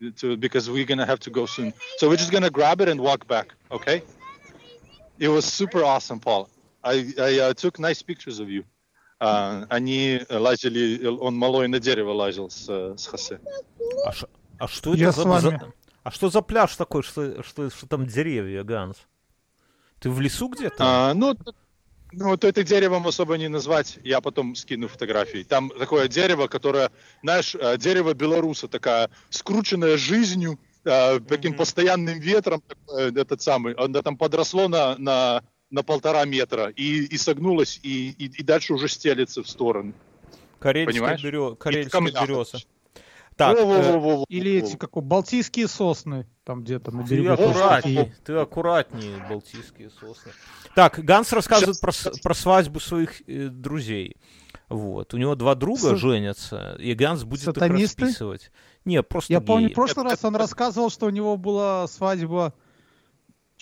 [0.00, 1.72] the, to, because we're gonna have to go soon.
[1.98, 4.02] So we're just gonna grab it and walk back, okay?
[5.18, 6.48] It was super awesome, Paul.
[6.82, 8.64] I, I uh, took nice pictures of you.
[9.20, 13.40] А, они лазили, он малой на дерево лазил с, э, с Хосе.
[14.04, 14.26] А, ш-
[14.58, 18.06] а что Я это за, за- А что за пляж такой, что, что, что там
[18.06, 18.96] деревья, Ганс?
[20.00, 20.74] Ты в лесу где-то?
[20.80, 21.36] А, ну,
[22.10, 25.44] ну, вот это деревом особо не назвать, я потом скину фотографии.
[25.44, 26.90] Там такое дерево, которое,
[27.22, 31.58] знаешь, э, дерево белоруса, такая скрученная жизнью, э, таким Мгм.
[31.58, 37.16] постоянным ветром, такое, этот самый, оно там подросло на, на, на полтора метра и, и
[37.18, 39.94] согнулось, и, и, и дальше уже стелется в стороны.
[40.60, 41.24] Карельская, понимаешь?
[41.24, 42.58] берё- Карельская береза.
[43.34, 44.24] Так, э, Во-во-во-во-во.
[44.28, 47.36] Или эти, как у балтийские сосны, там где-то на ты берегу.
[47.36, 50.32] тоже аккуратнее, ты аккуратнее, балтийские сосны.
[50.74, 54.16] Так, Ганс рассказывает про, с- про свадьбу своих э, друзей.
[54.68, 55.14] Вот.
[55.14, 58.02] У него два друга Са- женятся, и Ганс будет Сатанисты?
[58.02, 58.52] их расписывать.
[58.84, 59.74] Не, просто Я помню, в геи.
[59.74, 62.52] прошлый раз он рассказывал, что у него была свадьба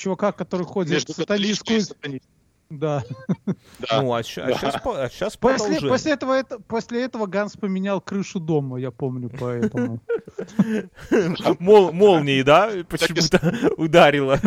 [0.01, 1.57] чувака, который ходит Между в сатанистскую...
[1.57, 2.31] католичкой и сатанисткой.
[2.71, 3.05] Да.
[3.81, 4.03] Да.
[4.03, 5.89] Ну, а, сейчас После, продолжим.
[5.89, 10.01] после, этого, это, после этого Ганс поменял крышу дома, я помню, поэтому.
[11.59, 14.39] Мол, молнией, да, почему-то ударила.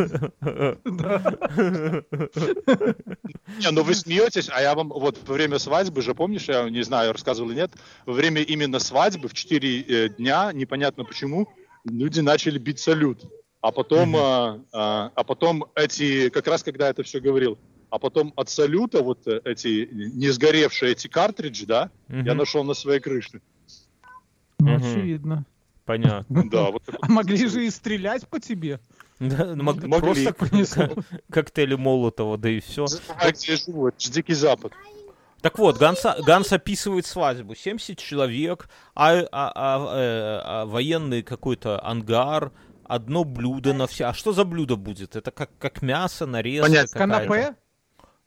[3.58, 6.84] Не, ну вы смеетесь, а я вам вот во время свадьбы же, помнишь, я не
[6.84, 7.72] знаю, рассказывал или нет,
[8.06, 11.50] во время именно свадьбы в 4 дня, непонятно почему,
[11.84, 13.26] люди начали бить салют.
[13.64, 17.58] А потом, а, а, а потом эти, как раз когда я это все говорил,
[17.90, 22.38] а потом от салюта вот э, эти не сгоревшие эти картриджи, да, я Мгм.
[22.40, 23.40] нашел на своей крыше.
[24.60, 24.76] Ну, Мгм.
[24.84, 25.46] очевидно.
[25.86, 26.44] Понятно.
[26.52, 28.82] Да, вот А могли же и стрелять по тебе.
[29.22, 30.26] Да, ну, мог- Могли.
[30.30, 30.96] Просто
[31.32, 32.86] коктейли Молотова, да и все.
[32.88, 34.74] Забывай, где я живу, это ж Дикий Запад.
[35.42, 37.56] Так вот, Ганс, Ганс описывает свадьбу.
[37.56, 42.52] 70 человек, а, а- а- э, а военный какой-то ангар,
[42.86, 44.06] одно блюдо на все.
[44.06, 45.16] А что за блюдо будет?
[45.16, 46.98] Это как, как мясо, нарезка Понятно.
[47.00, 47.56] Канапе?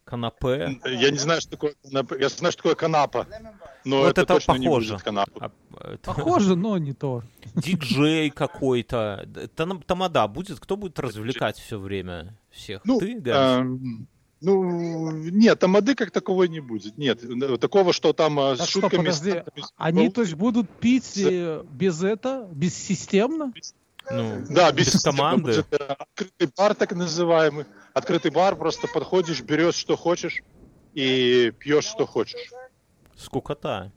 [0.04, 0.78] Канапе?
[0.84, 2.16] Я не знаю, что такое, канапе.
[2.20, 3.26] я знаю, что такое канапа,
[3.84, 4.92] но Вот это, это точно не похоже.
[4.94, 5.52] будет канапа.
[5.80, 7.22] А, это- Похоже, но не то.
[7.56, 9.28] диджей какой-то.
[9.56, 10.60] Там- Тамада будет?
[10.60, 12.82] Кто будет развлекать все время всех?
[12.84, 13.60] Ну, Ты, Ганс?
[13.62, 14.06] эм,
[14.42, 16.96] ну, нет, тамады как таковой не будет.
[16.98, 18.98] Нет, э, такого, что там э, с что, шутками...
[18.98, 23.52] подожди, с- Они, то есть, будут пить э, без это, бессистемно?
[24.10, 25.64] Ну, Да, без, без команды.
[25.80, 27.64] открытый бар так называемый.
[27.94, 30.42] Открытый бар, просто подходишь, берешь, что хочешь,
[30.92, 32.50] и пьешь, что хочешь.
[33.16, 33.92] Скукота.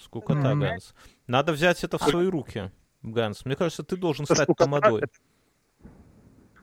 [0.00, 0.60] Скукота, Мгм.
[0.60, 0.94] Ганс.
[1.26, 2.70] Надо взять это в свои руки,
[3.02, 3.44] Ганс.
[3.44, 5.02] Мне кажется, ты должен Это стать скукота, тамадой.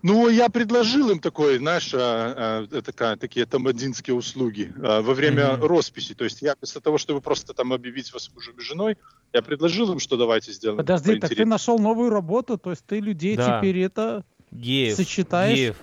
[0.02, 5.54] Ну, я предложил им такой, знаешь, э, э, такая, такие тамадинские услуги э, во время
[5.58, 5.66] Мгм.
[5.66, 6.14] росписи.
[6.14, 8.98] То есть я вместо того, чтобы просто там объявить вас мужем и женой,
[9.34, 10.78] я предложил им, что давайте сделаем.
[10.78, 13.60] Подожди, так ты нашел новую работу, то есть ты людей Да.
[13.60, 14.96] теперь это Геев.
[14.96, 15.58] сочетаешь?
[15.58, 15.76] Геев.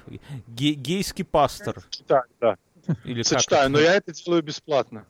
[0.48, 1.82] Ге- гейский пастор.
[1.90, 2.56] Сочетаю, да.
[3.04, 5.04] Или Сочетаю, но я это делаю бесплатно.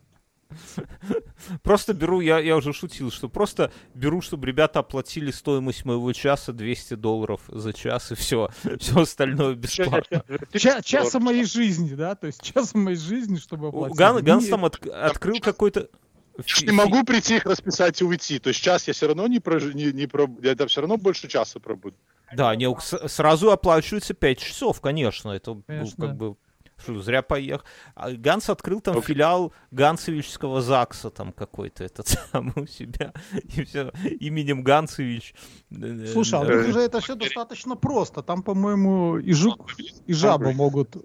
[1.63, 6.53] Просто беру, я, я уже шутил, что просто беру, чтобы ребята оплатили стоимость моего часа
[6.53, 8.49] 200 долларов за час, и все.
[8.79, 10.23] Все остальное бесплатно.
[10.53, 12.15] Ча- часа моей жизни, да?
[12.15, 13.97] То есть часа моей жизни, чтобы оплатить.
[13.97, 15.89] Ган- Ганс там от- открыл какой-то...
[16.37, 18.39] Я не могу прийти их расписать и уйти.
[18.39, 20.97] То есть час я все равно не, прожи, не, не проб- я там все равно
[20.97, 21.95] больше часа пробуду.
[22.35, 25.31] Да, не, с- сразу оплачивается 5 часов, конечно.
[25.31, 26.35] Это ну, Конечно, как бы
[26.77, 27.63] Что, зря поехал.
[27.93, 29.05] А Ганс открыл там okay.
[29.05, 33.13] филиал Ганцевичского ЗАГСа там какой-то этот самый у себя.
[33.55, 35.35] И все именем Ганцевич.
[35.69, 38.23] Э, Слушай, а уже это все достаточно просто.
[38.23, 39.71] Там, по-моему, и жук,
[40.07, 40.99] и жаба могут э,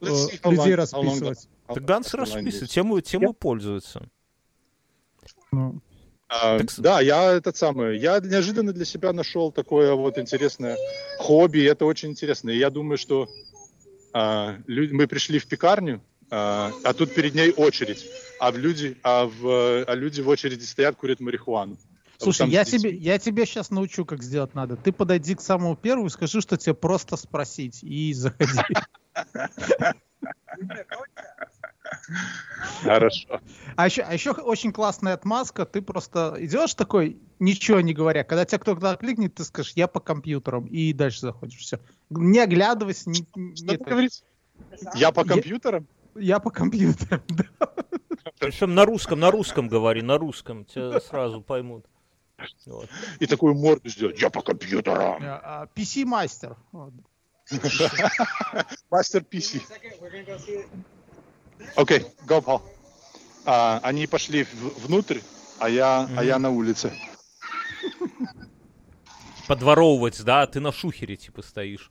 [0.44, 1.48] людей расписывать.
[1.66, 4.08] Так Ганс расписывает, тем, тем и пользуется.
[5.52, 5.80] Ну.
[6.28, 6.68] А, так...
[6.78, 10.76] Да, я этот самый, я неожиданно для себя нашел такое вот интересное
[11.18, 12.50] хобби, это очень интересно.
[12.50, 13.28] И я думаю, что
[14.12, 18.06] а, люди, мы пришли в пекарню, а, а тут перед ней очередь,
[18.40, 21.78] а, в люди, а, в, а люди в очереди стоят, курят марихуану.
[22.18, 24.76] Слушай, вот я, тебе, я тебе сейчас научу, как сделать надо.
[24.76, 28.58] Ты подойди к самому первому и скажи, что тебе просто спросить, и заходи.
[32.82, 33.40] Хорошо.
[33.76, 35.64] А еще, а еще очень классная отмазка.
[35.64, 38.24] Ты просто идешь такой, ничего не говоря.
[38.24, 40.66] Когда тебя кто-то кликнет, ты скажешь, я по компьютерам.
[40.66, 41.58] И дальше заходишь.
[41.58, 41.78] Все.
[42.10, 43.10] Не оглядывайся.
[43.10, 43.24] Не,
[43.54, 44.22] Что ты говоришь?
[44.94, 45.86] Я по компьютерам?
[46.14, 47.44] Я, я по компьютерам, да.
[48.38, 50.64] Причем на русском, на русском говори, на русском.
[50.64, 51.86] Тебя сразу поймут.
[52.66, 52.88] Вот.
[53.18, 54.20] И такую морду сделать.
[54.20, 55.22] Я по компьютерам.
[55.74, 56.56] PC-мастер.
[58.90, 59.62] Мастер PC.
[61.76, 62.62] Окей, okay, go, Paul.
[63.44, 65.20] А, они пошли в, внутрь,
[65.58, 66.14] а я, mm-hmm.
[66.18, 66.92] а я на улице.
[69.46, 70.46] Подворовывать, да?
[70.46, 71.90] Ты на шухере, типа, стоишь.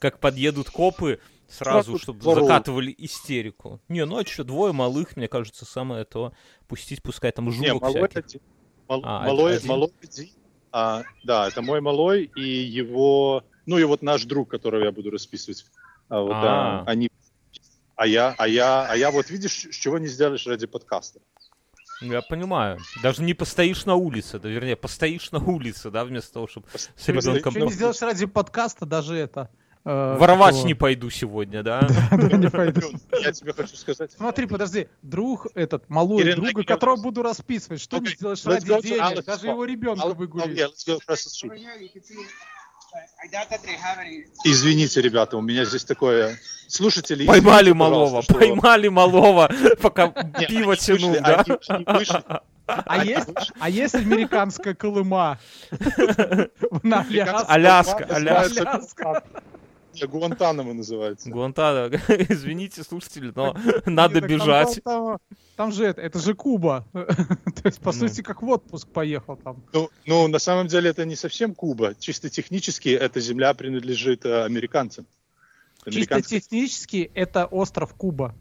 [0.00, 3.80] Как подъедут копы, сразу, чтобы закатывали истерику.
[3.88, 6.32] Не, ну а что, двое малых, мне кажется, самое то.
[6.66, 8.16] Пустить, пускай там жулок Не, малой всяких.
[8.16, 8.40] Один.
[8.88, 9.68] Мал, а, малой, один?
[9.68, 10.28] малой один.
[10.72, 15.10] А, да, это мой малой и его, ну и вот наш друг, которого я буду
[15.10, 15.66] расписывать.
[16.08, 16.80] А, вот, а.
[16.80, 17.10] А, они
[17.96, 21.20] а я, а я, а я вот видишь, с чего не сделаешь ради подкаста.
[22.00, 22.78] Ну, я понимаю.
[23.02, 27.08] Даже не постоишь на улице, да, вернее, постоишь на улице, да, вместо того, чтобы с
[27.08, 27.52] ребенком...
[27.52, 29.50] Что не сделаешь ради подкаста, даже это...
[29.84, 30.66] Э, Воровать что...
[30.66, 31.80] не пойду сегодня, да?
[32.12, 32.90] не пойду.
[33.20, 34.12] Я тебе хочу сказать.
[34.12, 39.48] Смотри, подожди, друг этот, малой друга, которого буду расписывать, что не сделаешь ради денег, даже
[39.48, 40.70] его ребенка выгулишь.
[44.44, 46.38] Извините, ребята, у меня здесь такое...
[46.68, 48.32] Слушатели, Поймали малого, что...
[48.32, 49.50] поймали малого,
[49.82, 51.44] пока пиво тянул, да?
[52.66, 53.28] А есть,
[53.58, 55.38] а есть американская Колыма?
[56.82, 59.22] Аляска, Аляска.
[60.00, 61.30] Гуантанамо называется.
[61.30, 61.96] Гуантанамо.
[62.28, 64.80] Извините, слушатели, но надо бежать.
[65.56, 66.86] Там, же это, это же Куба.
[66.92, 67.98] То есть, по ну.
[67.98, 69.62] сути, как в отпуск поехал там.
[69.72, 71.94] Ну, ну, на самом деле это не совсем Куба.
[71.98, 75.06] Чисто технически эта земля принадлежит э, американцам.
[75.88, 78.34] Чисто технически это остров Куба.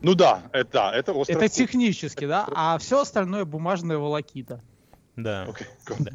[0.00, 2.46] Ну да, это, да, это остров Это технически, да?
[2.54, 4.60] А все остальное бумажная волокита.
[5.16, 5.46] Да.
[5.46, 5.66] Okay,
[6.00, 6.12] да.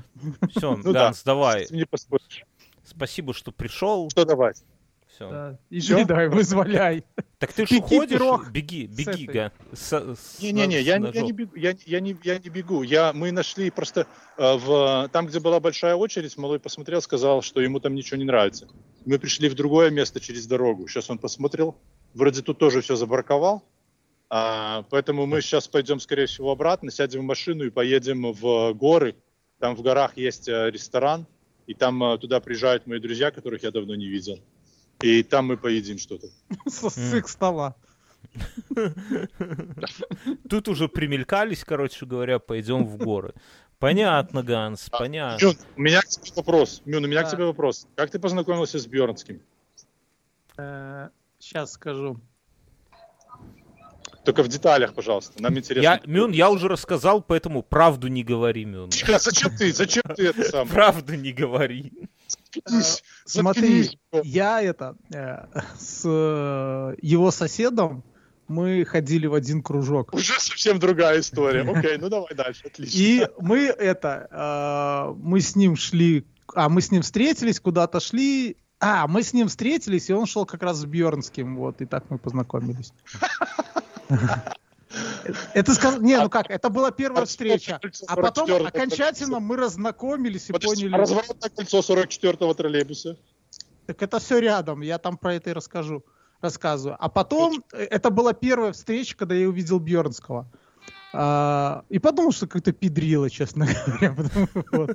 [0.50, 1.34] Все, ну, Ганс, да.
[1.34, 1.68] давай.
[1.70, 2.46] Не поспоришь.
[2.89, 4.10] Спасибо, что пришел.
[4.10, 4.63] Что давать?
[5.08, 5.30] Все.
[5.30, 5.60] Да.
[5.69, 7.04] Езжай, давай, вызволяй.
[7.39, 9.52] Так ты же ходишь, пирог беги, беги, га.
[10.39, 12.84] Не-не-не, я, я, не бегу, я, я, не, я не бегу.
[12.84, 17.60] Я, мы нашли просто э, в, там, где была большая очередь, малой посмотрел, сказал, что
[17.60, 18.67] ему там ничего не нравится.
[19.06, 20.88] Мы пришли в другое место через дорогу.
[20.88, 21.75] Сейчас он посмотрел,
[22.13, 23.63] вроде тут тоже все забарковал.
[24.30, 29.15] А, поэтому мы сейчас пойдем, скорее всего, обратно, сядем в машину и поедем в горы.
[29.60, 31.25] Там в горах есть э, ресторан,
[31.69, 34.39] и там э, туда приезжают мои друзья, которых я давно не видел.
[35.01, 36.27] И там мы поедим что-то.
[36.65, 37.75] С их стола.
[40.49, 43.36] Тут уже примелькались, короче говоря, пойдем в горы.
[43.77, 45.45] Понятно, Ганс, понятно.
[45.45, 46.82] Мюн, у меня к тебе вопрос.
[46.86, 47.88] Мюн, у меня к тебе вопрос.
[47.95, 49.39] Как ты познакомился с Бьернским?
[50.55, 52.19] Сейчас э, скажу.
[54.23, 55.41] Только в деталях, пожалуйста.
[55.41, 55.82] Нам интересно.
[55.82, 58.91] Я, Мюн, я уже рассказал, поэтому правду не говори, Мюн.
[59.19, 59.71] Зачем ты?
[59.73, 60.67] Зачем ты это сам?
[60.67, 61.91] Правду не говори.
[63.25, 65.45] Смотри, я это э,
[65.77, 68.03] с э, его соседом
[68.47, 70.13] мы ходили в один кружок.
[70.13, 71.62] Уже совсем другая история.
[71.62, 72.97] Окей, ну давай дальше, отлично.
[72.97, 78.58] И мы это, э, мы с ним шли, а мы с ним встретились, куда-то шли,
[78.79, 82.05] а, мы с ним встретились, и он шел как раз с Бьернским, вот, и так
[82.10, 82.93] мы познакомились.
[85.54, 86.02] Это сказал...
[86.02, 87.80] Не, ну как, это была первая встреча.
[88.08, 90.93] А потом окончательно мы разнакомились и поняли...
[90.93, 93.17] Разворотное кольцо 44-го троллейбуса.
[93.86, 96.04] Так это все рядом, я там про это и расскажу.
[96.41, 96.95] Рассказываю.
[97.00, 100.50] А потом, это была первая встреча, когда я увидел Бьернского.
[101.12, 104.15] А, и подумал, что как-то педрило, честно говоря.
[104.72, 104.88] Ну,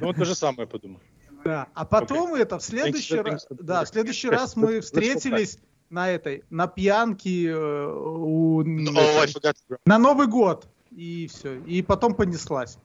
[0.00, 1.00] вот то же самое подумал.
[1.44, 1.66] Да.
[1.74, 5.58] А потом это в следующий раз, да, в следующий раз мы встретились
[5.90, 10.68] на этой, на пьянке э, у, этой, на Новый год.
[10.90, 11.60] И все.
[11.60, 12.78] И потом понеслась.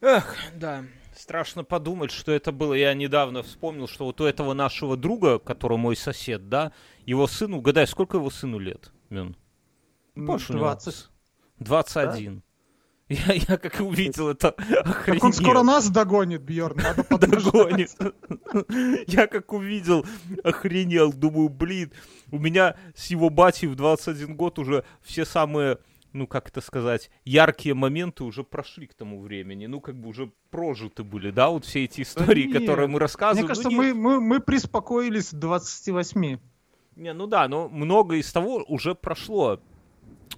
[0.00, 0.84] Эх, да.
[1.16, 2.74] Страшно подумать, что это было.
[2.74, 6.72] Я недавно вспомнил, что вот у этого нашего друга, который мой сосед, да,
[7.06, 9.36] его сыну, угадай, сколько его сыну лет, Мюн?
[10.14, 11.08] Больше 20.
[11.58, 12.36] 21.
[12.36, 12.42] Да?
[13.12, 15.20] Я, я как увидел это охренел.
[15.20, 17.90] Так он скоро нас догонит, Бьерн, надо Догонит.
[19.06, 20.06] Я как увидел,
[20.42, 21.92] охренел, думаю, блин,
[22.30, 25.78] у меня с его батей в 21 год уже все самые
[26.14, 30.30] ну, как это сказать, яркие моменты уже прошли к тому времени, ну, как бы уже
[30.50, 33.46] прожиты были, да, вот все эти истории, да которые мы рассказываем.
[33.46, 36.38] Мне кажется, ну, мы, мы, мы приспокоились 28.
[36.96, 39.58] Не, ну да, но много из того уже прошло.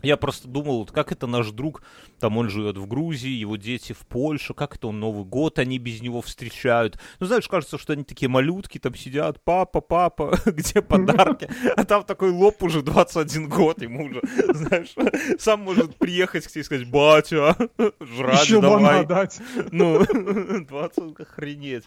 [0.02, 1.82] Я просто думал, вот как это наш друг,
[2.20, 5.78] там он живет в Грузии, его дети в Польше, как это он Новый год, они
[5.78, 6.98] без него встречают.
[7.20, 11.48] Ну, знаешь, кажется, что они такие малютки, там сидят, папа, папа, где подарки?
[11.76, 14.20] А там такой лоб уже 21 год, ему уже,
[14.54, 14.94] знаешь,
[15.38, 17.56] сам может приехать к тебе и сказать, батя,
[18.00, 19.06] жрать Еще давай.
[19.06, 19.40] дать.
[19.70, 20.04] Ну,
[20.64, 21.84] 20, охренеть.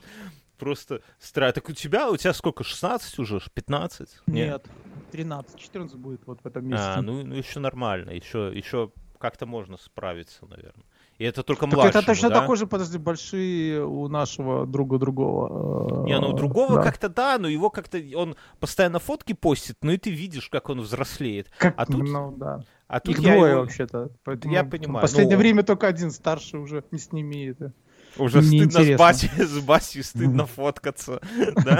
[0.57, 1.53] Просто странно.
[1.53, 4.09] Так у тебя, у тебя сколько, 16 уже, 15?
[4.27, 4.63] Нет.
[4.63, 4.71] 13,
[5.11, 6.97] 14 будет вот в этом месяце.
[6.97, 10.85] А, ну, ну еще нормально, еще, еще как-то можно справиться, наверное.
[11.17, 12.41] И это только младшему, Это точно да?
[12.41, 16.05] такой же, подожди, большие у нашего друга другого.
[16.05, 16.83] Не, ну у другого да.
[16.83, 20.81] как-то да, но его как-то он постоянно фотки постит, ну и ты видишь, как он
[20.81, 21.49] взрослеет.
[21.57, 22.63] Как, а тут, ну да.
[22.87, 23.61] А тут Их двое его...
[23.61, 24.11] вообще-то.
[24.23, 24.99] Поэтому я понимаю.
[24.99, 25.41] В последнее но...
[25.41, 27.73] время только один старший уже не с ними это.
[28.19, 31.19] Уже стыдно с Баси, с Баси стыдно фоткаться.
[31.65, 31.79] Да?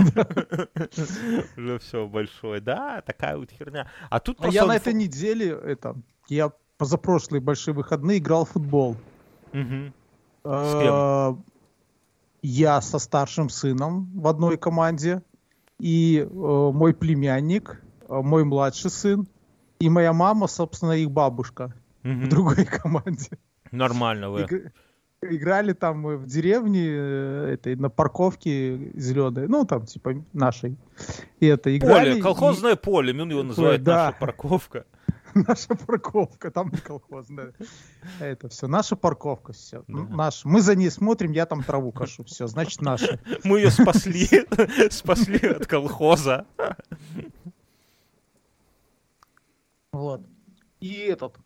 [1.56, 2.62] Уже все большое.
[2.62, 3.90] Да, такая вот херня.
[4.10, 5.96] А тут а я на этой неделе, это,
[6.28, 8.98] я позапрошлые большие выходные играл в футбол.
[9.52, 11.44] С кем?
[12.42, 15.24] Я со старшим сыном в одной команде,
[15.80, 19.28] и э, мой племянник, э, мой младший сын,
[19.80, 21.74] и моя мама, собственно, их бабушка
[22.04, 23.38] в другой команде.
[23.72, 24.72] Нормально вы
[25.22, 30.78] играли там в деревне э, этой на парковке зеленой, ну там типа нашей.
[31.40, 32.12] И это играли.
[32.12, 32.78] Поле, колхозное и...
[32.78, 34.08] поле, Мин его называет да.
[34.08, 34.86] наша парковка.
[35.34, 37.54] Наша парковка, там не колхозная.
[38.20, 39.84] Это все, наша парковка, все.
[39.88, 40.48] Наша.
[40.48, 43.20] Мы за ней смотрим, я там траву кашу, все, значит наша.
[43.44, 44.28] Мы ее спасли,
[44.90, 46.48] спасли от колхоза.
[49.92, 50.22] Вот.
[50.80, 51.38] И этот,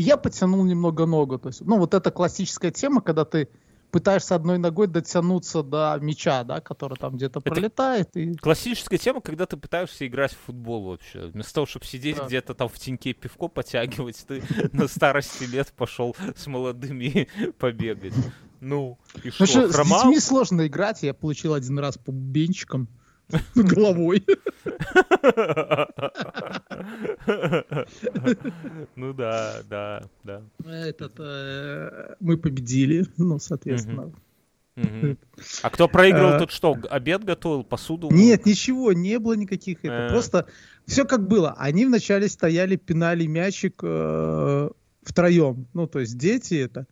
[0.00, 1.38] я потянул немного ногу.
[1.38, 3.48] То есть, ну, вот эта классическая тема, когда ты
[3.90, 8.16] пытаешься одной ногой дотянуться до мяча, да, который там где-то Это пролетает.
[8.16, 8.34] И...
[8.34, 11.26] Классическая тема, когда ты пытаешься играть в футбол вообще.
[11.26, 12.26] Вместо того, чтобы сидеть да.
[12.26, 18.14] где-то там в теньке пивко потягивать, ты на старости лет пошел с молодыми побегать.
[18.60, 22.88] Ну, и ну что, С детьми сложно играть, я получил один раз по бубенчикам
[23.54, 24.24] головой.
[28.96, 30.42] Ну да, да, да.
[30.66, 34.12] Этот, э, мы победили, ну, соответственно.
[35.62, 38.08] А кто проиграл, а, тот что, обед готовил, посуду?
[38.10, 39.78] Нет, ничего, не было никаких.
[39.82, 40.08] Это э.
[40.08, 40.46] просто
[40.86, 41.54] все как было.
[41.58, 44.70] Они вначале стояли, пинали мячик э,
[45.02, 45.66] втроем.
[45.74, 46.86] Ну, то есть дети это.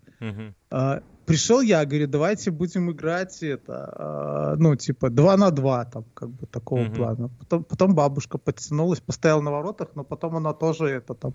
[1.26, 6.30] Пришел я, говорю, давайте будем играть это, э, ну, типа, 2 на 2, там, как
[6.30, 6.94] бы, такого mm-hmm.
[6.94, 7.30] плана.
[7.40, 11.34] Потом, потом бабушка подтянулась, поставила на воротах, но потом она тоже это там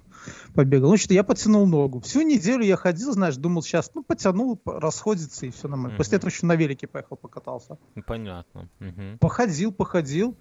[0.55, 0.91] побегала.
[0.91, 1.99] Ну, что я подтянул ногу.
[1.99, 5.95] Всю неделю я ходил, знаешь, думал, сейчас, ну, потянул, расходится, и все нормально.
[5.95, 5.97] Mm-hmm.
[5.97, 7.77] После этого еще на велике поехал, покатался.
[8.07, 8.69] Понятно.
[8.79, 9.17] Mm-hmm.
[9.17, 10.37] Походил, походил.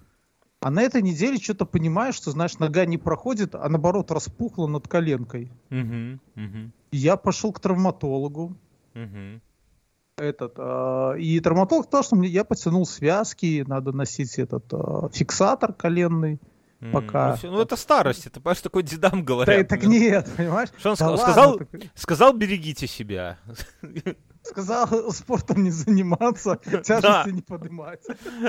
[0.61, 4.87] А на этой неделе что-то понимаешь, что, знаешь, нога не проходит, а наоборот распухла над
[4.87, 5.51] коленкой.
[5.71, 6.19] Mm-hmm.
[6.35, 6.69] Mm-hmm.
[6.91, 8.55] Я пошел к травматологу.
[8.93, 9.41] Угу.
[10.17, 15.73] Этот, э, и травматолог сказал, что мне, я потянул связки, надо носить этот э, фиксатор
[15.73, 16.39] коленный.
[16.81, 17.37] Mm, пока.
[17.43, 19.55] Ну, ну, это старость, это, понимаешь, такой дедам говорят.
[19.55, 20.69] Да, так нет, понимаешь?
[20.77, 21.17] Что он да сказал?
[21.17, 21.81] Ладно, сказал, так...
[21.95, 23.37] сказал, берегите себя.
[24.43, 27.25] Сказал спортом не заниматься, тяжести да.
[27.27, 28.01] не поднимать.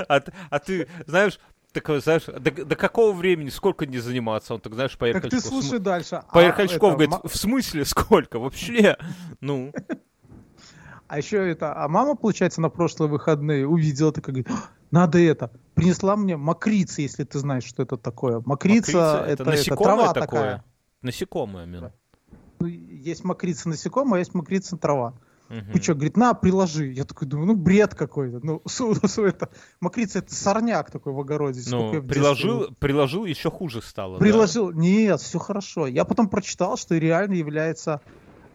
[0.09, 1.39] А, а ты, знаешь,
[1.73, 4.53] такой, знаешь, до, до какого времени, сколько не заниматься?
[4.53, 5.21] Он так, знаешь, поехал.
[5.21, 5.83] Так ты слушай см...
[5.83, 6.23] дальше.
[6.31, 8.39] Поехал а, говорит, в смысле сколько?
[8.39, 8.97] Вообще?
[9.41, 9.73] Ну.
[11.07, 14.47] А еще это, а мама, получается, на прошлые выходные увидела, такая говорит,
[14.89, 15.51] надо это.
[15.73, 18.41] Принесла мне мокрицы, если ты знаешь, что это такое.
[18.45, 20.21] Мокрица, Мокрица это, это, это трава такое?
[20.21, 20.63] такая.
[21.01, 21.93] Насекомое, именно.
[22.59, 25.15] Ну, есть мокрица насекомое, а есть мокрица трава.
[25.53, 25.81] Угу.
[25.81, 26.91] что, говорит, на, приложи.
[26.91, 28.39] Я такой думаю, ну, бред какой-то.
[28.43, 28.61] Ну,
[29.17, 31.61] это, мокрица это сорняк такой в огороде.
[31.67, 34.17] Ну, приложил, приложил, еще хуже стало.
[34.17, 34.79] Приложил, да?
[34.79, 35.87] нет, все хорошо.
[35.87, 38.01] Я потом прочитал, что реально является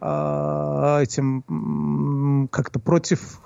[0.00, 3.40] э, этим как-то против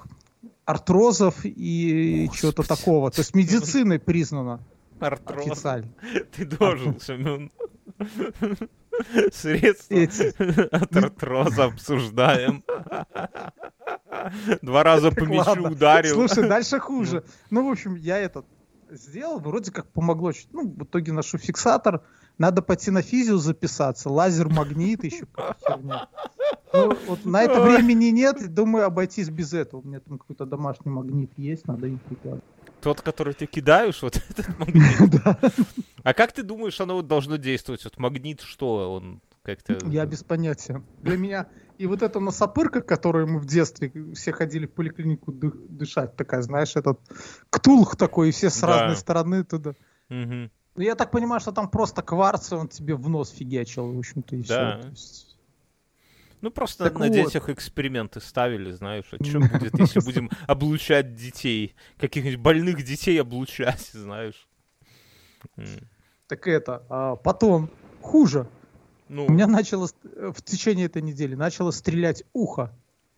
[0.65, 3.11] артрозов и чего-то такого.
[3.11, 4.61] То есть медициной признано.
[5.01, 5.47] Артроз.
[5.47, 5.93] Официально.
[6.37, 7.51] Ты должен, Семен.
[9.33, 12.65] Средства от артроза обсуждаем.
[14.63, 16.15] Два раза по мячу ударил.
[16.15, 17.25] Слушай, дальше хуже.
[17.51, 18.47] Ну, в общем, я этот
[18.91, 20.33] сделал, вроде как помогло.
[20.53, 22.03] Ну, в итоге ношу фиксатор.
[22.39, 24.09] Надо пойти на физию записаться.
[24.09, 25.27] Лазер, магнит, еще
[25.67, 26.09] херня.
[26.73, 28.53] Ну, вот на это времени нет.
[28.53, 29.81] Думаю, обойтись без этого.
[29.81, 32.45] У меня там какой-то домашний магнит есть, надо им прикладывать.
[32.83, 35.23] Тот, который ты кидаешь, вот этот магнит.
[36.05, 37.85] А как ты думаешь, оно вот должно действовать?
[37.85, 38.93] Вот магнит что?
[38.93, 39.79] Он как-то...
[39.87, 40.83] Я без понятия.
[41.01, 41.47] Для меня
[41.79, 46.75] и вот эта носопырка, которую мы в детстве все ходили в поликлинику дышать, такая, знаешь,
[46.77, 47.01] этот
[47.51, 48.67] ктулх такой, и все с Да.
[48.67, 49.75] разной стороны туда.
[50.09, 54.37] Ну, я так понимаю, что там просто кварц, он тебе в нос фигачил, в общем-то,
[54.37, 54.81] и Да.
[54.93, 55.27] все.
[56.43, 57.13] Ну, просто Так на вот.
[57.15, 59.05] детях эксперименты ставили, знаешь.
[59.13, 61.75] А что будет, если будем облучать детей?
[61.99, 64.47] Каких-нибудь больных детей облучать, знаешь?
[66.27, 67.71] Так это, а потом,
[68.01, 68.49] хуже,
[69.09, 72.75] Ну, у меня начало э, в течение этой недели начало стрелять ухо.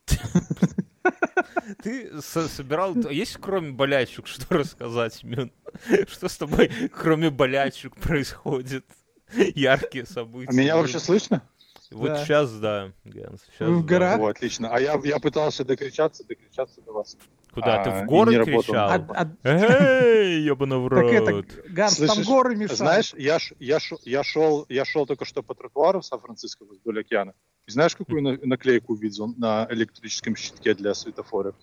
[1.83, 2.95] ты со- собирал...
[3.11, 5.53] Есть кроме болячек что рассказать, Мюн?
[6.09, 8.85] Что с тобой кроме болячек происходит?
[9.55, 10.51] Яркие события.
[10.51, 11.43] А меня вообще слышно?
[11.95, 12.25] Вот Да.
[12.25, 13.89] сейчас, да, Ганс, Вы в да.
[13.89, 14.21] горах?
[14.21, 14.69] О, отлично.
[14.71, 17.17] А я, я пытался докричаться, докричаться до вас.
[17.53, 17.85] Куда?
[17.85, 18.91] Ты А, в и горы кричал?
[18.91, 19.07] А-
[19.45, 21.47] а- Эй, ебаный в так это, рот.
[21.69, 22.79] Ганс, там Слышишь, горы мешают.
[22.79, 26.65] Знаешь, я, ш- я, ш- я, шел, я шел только что по тротуару в Сан-Франциско
[26.65, 27.33] вдоль океана.
[27.67, 31.55] И знаешь, какую на- наклейку увидел на электрическом щитке для светофора?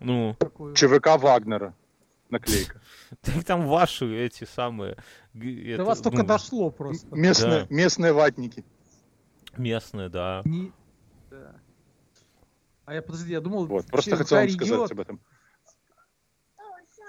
[0.00, 0.34] Ну.
[0.74, 1.74] ЧВК Вагнера.
[2.30, 2.80] Наклейка.
[3.20, 4.96] так там ваши эти самые...
[5.34, 7.06] До вас только ну, дошло просто.
[7.14, 7.66] Местные, Да.
[7.68, 8.64] местные ватники.
[9.58, 10.42] Местные, да.
[10.44, 10.72] Не-
[11.30, 11.54] да.
[12.86, 14.90] А я, подожди, я думал, Вот, просто хотел вам сказать идет.
[14.92, 15.20] об этом.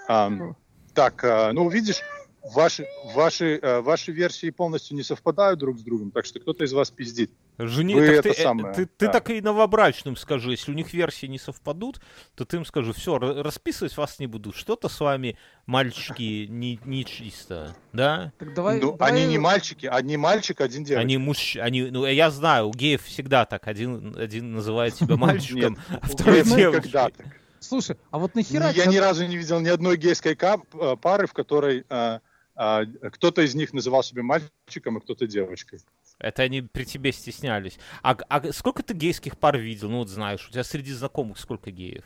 [0.07, 0.55] Ам,
[0.93, 2.01] так, а, ну, видишь,
[2.53, 6.73] ваши, ваши, э, ваши версии полностью не совпадают друг с другом, так что кто-то из
[6.73, 7.31] вас пиздит.
[7.57, 9.13] Жени, Вы так это ты, э, самое, ты, ты да.
[9.13, 12.01] так и новобрачным скажи, если у них версии не совпадут,
[12.35, 17.05] то ты им скажи, все, расписывать вас не буду, что-то с вами, мальчики, не, не
[17.05, 18.33] чисто, да?
[18.37, 21.01] Так давай, ну, давай- они не мальчики, одни мальчик, один девочка.
[21.01, 25.77] Они муж, они, ну я знаю, у геев всегда так, один, один называет себя мальчиком,
[25.89, 27.13] а второй девочкой.
[27.59, 28.69] Слушай, а вот нахера...
[28.71, 32.19] Я ни разу не видел ни одной гейской э, пары, в которой э,
[32.55, 35.79] кто-то из них называл себя мальчиком, а кто-то девочкой.
[36.19, 37.77] Это они при тебе стеснялись.
[38.01, 39.89] А, а сколько ты гейских пар видел?
[39.89, 42.05] Ну вот знаешь, у тебя среди знакомых сколько геев?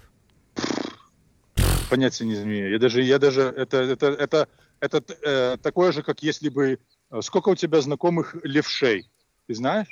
[1.90, 2.72] Понятия не имею.
[2.72, 4.48] Я даже, я даже, это, это, это,
[4.80, 6.80] это э, такое же, как если бы,
[7.12, 9.10] э, сколько у тебя знакомых левшей,
[9.48, 9.88] ты знаешь?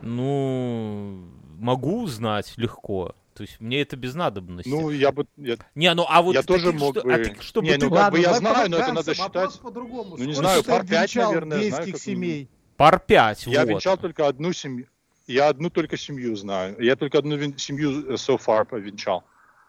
[0.00, 1.24] Ну,
[1.58, 3.14] могу узнать легко.
[3.34, 4.68] То есть мне это без надобности.
[4.68, 7.24] Ну, я бы, я- не, ну а вот я тоже таких, мог что, бы- а
[7.24, 10.16] так, чтобы Не, ты ну, как бы я знаю, но это надо считать- по-другому.
[10.16, 12.48] ну, не Сколько знаю, ты пар пять, наверное, знаю, гейских как семей.
[12.82, 13.68] Пар 5, я вот.
[13.68, 14.88] венчал только одну семью.
[15.28, 16.74] Я одну только семью знаю.
[16.80, 19.22] Я только одну вен- семью э, so far повенчал.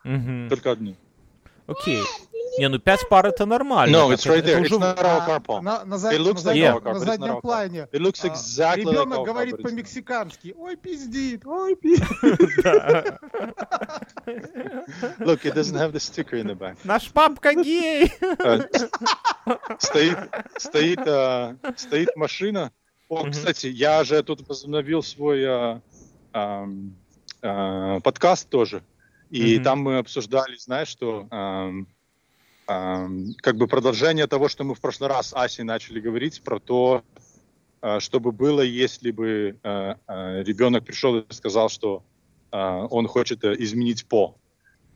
[0.03, 0.49] Мгм.
[0.49, 0.95] Только одну.
[1.67, 2.01] Окей.
[2.57, 3.95] Не, ну 5 пар это нормально.
[3.95, 4.61] No, it's right это there.
[4.61, 6.99] уже- It's not our на, на, It зад- looks на like заднем, our car, на
[6.99, 7.87] заднем плане.
[7.91, 10.55] It looks а, exactly like ребенок car, говорит по-мексикански.
[10.57, 12.09] Ой, пиздит, ой, пиздит.
[15.19, 16.77] Look, it doesn't have the sticker in the back.
[16.83, 18.11] Наш папка гей.
[18.39, 18.63] Э,
[19.77, 20.17] стоит,
[20.57, 22.71] стоит, э, стоит машина.
[23.13, 23.31] О, Мгм.
[23.31, 25.81] кстати, я же тут возобновил свой э,
[26.33, 26.95] ам,
[27.43, 28.83] э, подкаст тоже.
[29.29, 29.63] И Мгм.
[29.63, 31.87] там мы обсуждали, знаешь, что ам,
[32.65, 36.59] ам, как бы продолжение того, что мы в прошлый раз с Асей начали говорить про
[36.59, 37.03] то,
[37.83, 42.03] э, что бы было, если бы э, э, ребенок пришел и сказал, что
[42.51, 44.39] э, он хочет э, изменить пол.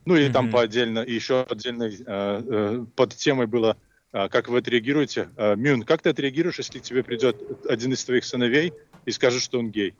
[0.07, 0.51] Ну или там Мгм.
[0.53, 3.77] по отдельно, и еще отдельной э, э, под темой было,
[4.11, 5.29] как вы отреагируете.
[5.37, 7.37] Э, Мюн, как ты отреагируешь, если к тебе придет
[7.67, 8.73] один из твоих сыновей
[9.05, 9.95] и скажет, что он гей?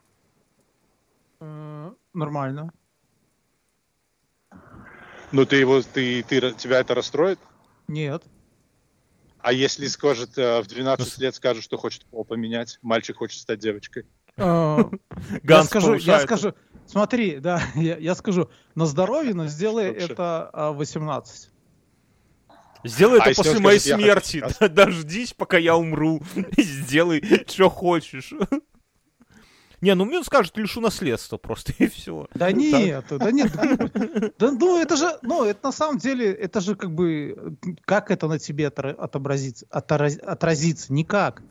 [2.14, 2.72] Нормально.
[5.30, 7.38] Ну ты его, ты, ты, тебя это расстроит?
[7.86, 8.22] Нет.
[9.40, 13.40] А если скажет э, в 12 Ну, лет скажет, что хочет пол поменять, мальчик хочет
[13.40, 14.04] стать девочкой?
[14.36, 14.84] Э,
[15.42, 16.54] Я скажу, я скажу,
[16.86, 21.50] смотри, да, я, скажу, на здоровье, но сделай это а, 18.
[22.84, 24.50] Сделай А это после моей скажет, «Я хочу смерти.
[24.54, 24.70] сейчас»?
[24.70, 26.22] Дождись, пока я умру.
[26.56, 28.32] Сделай, что хочешь.
[29.80, 32.26] Не, ну мне он скажет, лишу наследства просто, и все.
[32.34, 33.52] Да нет, да нет,
[34.36, 38.26] да, ну это же, ну это на самом деле, это же как бы, как это
[38.26, 40.92] на тебе отобразится, отразится?
[40.92, 41.44] Никак.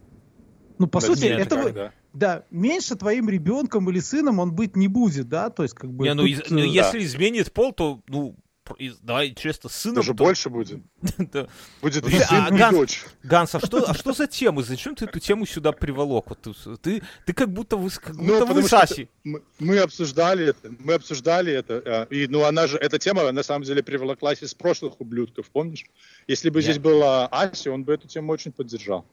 [0.78, 1.92] Ну по Да сути, нет, это вы- да.
[2.12, 6.04] да, меньше твоим ребенком или сыном он быть не будет, да, то есть как бы.
[6.04, 8.36] Не, ну, тут, из- ну, э, если изменит пол, то, ну,
[8.76, 9.96] и, давай честно, сыном...
[9.98, 10.80] Даже то- больше будет.
[11.18, 11.48] Да.
[11.82, 13.06] Будет и сын, а и Ганс- дочь.
[13.24, 14.64] Ганс, а что, а что за темы?
[14.64, 16.30] Зачем ты эту тему сюда приволок?
[16.30, 19.10] Вот ты, ты, ты как будто вы, как Ну, будто вы Саси.
[19.24, 23.44] мы, мы обсуждали это, мы обсуждали это, э, и, ну, она же, эта тема, на
[23.44, 25.86] самом деле, привлеклась из прошлых ублюдков, помнишь?
[26.28, 29.06] Если бы здесь была Ася, он бы эту тему очень поддержал.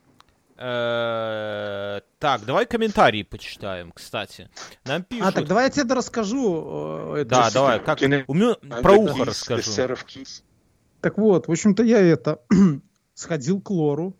[0.57, 4.49] Э, Так, давай комментарии почитаем, кстати.
[4.85, 5.27] Нам пишут...
[5.27, 7.15] А, так давай я тебе расскажу.
[7.17, 7.31] э, это.
[7.31, 7.99] Да, давай, как...
[8.71, 9.63] А, Про ухо расскажу.
[11.01, 12.41] Так вот, в общем-то, я это
[13.15, 14.17] сходил к Лору,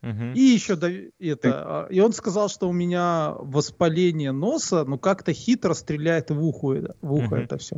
[0.00, 0.32] Мгм.
[0.32, 0.74] и еще
[1.20, 6.42] это, а, и он сказал, что у меня воспаление носа, ну как-то хитро стреляет в
[6.44, 7.44] ухо, это- в ухо Мгм.
[7.44, 7.76] это все.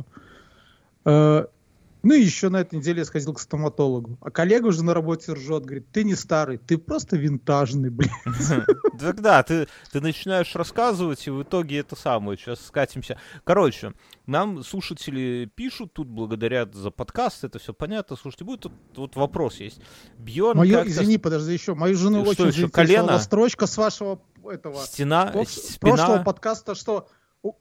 [2.05, 4.19] Ну и еще на этой неделе я сходил к стоматологу.
[4.21, 8.11] А коллега уже на работе ржет, говорит, ты не старый, ты просто винтажный, блин.
[8.99, 12.37] Тогда ты, ты начинаешь рассказывать, и в итоге это самое.
[12.37, 13.17] Сейчас скатимся.
[13.43, 13.93] Короче,
[14.27, 18.15] нам слушатели пишут тут, благодарят за подкаст, это все понятно.
[18.17, 19.81] Слушайте, будет тут вот вопрос есть.
[20.19, 23.17] Бьерн как-то извини, подожди, еще, мою жену Что очень еще, колено?
[23.17, 25.95] строчка с вашего этого стена, пов- спина...
[25.95, 27.07] прошлого подкаста, что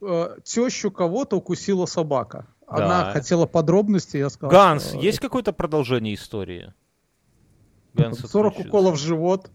[0.03, 2.47] э, тещу кого-то укусила собака.
[2.69, 2.85] Да.
[3.03, 4.51] Она хотела подробности, я сказал.
[4.51, 6.73] Ганс, что, есть какое-то продолжение истории?
[7.95, 8.69] Ганс 40 отключился.
[8.69, 9.51] уколов в живот.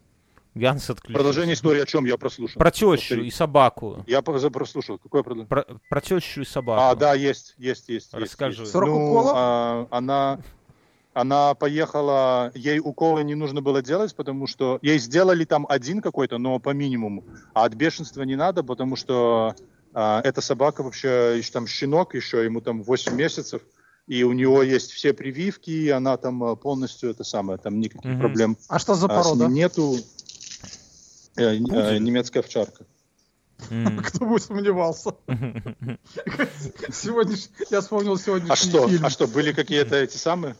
[0.55, 1.14] Ганс отключился.
[1.14, 2.60] Продолжение истории о чем я прослушал?
[2.60, 3.28] Про тещу Повтори.
[3.28, 4.03] и собаку.
[4.07, 4.97] Я про- прослушал.
[4.97, 5.47] Какое продолжение?
[5.47, 6.82] Про, про тещу и собаку.
[6.82, 8.12] А, да, есть, есть, есть.
[8.14, 8.62] есть, Расскажи.
[8.64, 8.72] есть.
[8.72, 9.32] 40 Ну, уколов?
[9.36, 10.39] а, она,
[11.14, 16.38] она поехала, ей уколы не нужно было делать, потому что ей сделали там один какой-то,
[16.39, 17.24] но по минимуму.
[17.53, 19.55] А от бешенства не надо, потому что
[19.94, 23.62] а, эта собака вообще, еще там щенок еще, ему там 8 месяцев,
[24.08, 28.12] и у него есть все прививки, и она там а, полностью это самое, там никаких
[28.12, 28.20] Мгм.
[28.20, 29.46] проблем А что за а, порода?
[29.46, 29.98] ним нету.
[31.36, 32.86] Э, э, немецкая овчарка.
[33.70, 34.00] М.
[34.04, 35.16] Кто бы сомневался.
[36.92, 38.88] Сегодня ж- я вспомнил сегодняшний А что?
[38.88, 39.06] фильм.
[39.06, 40.56] А что, были какие-то эти самые?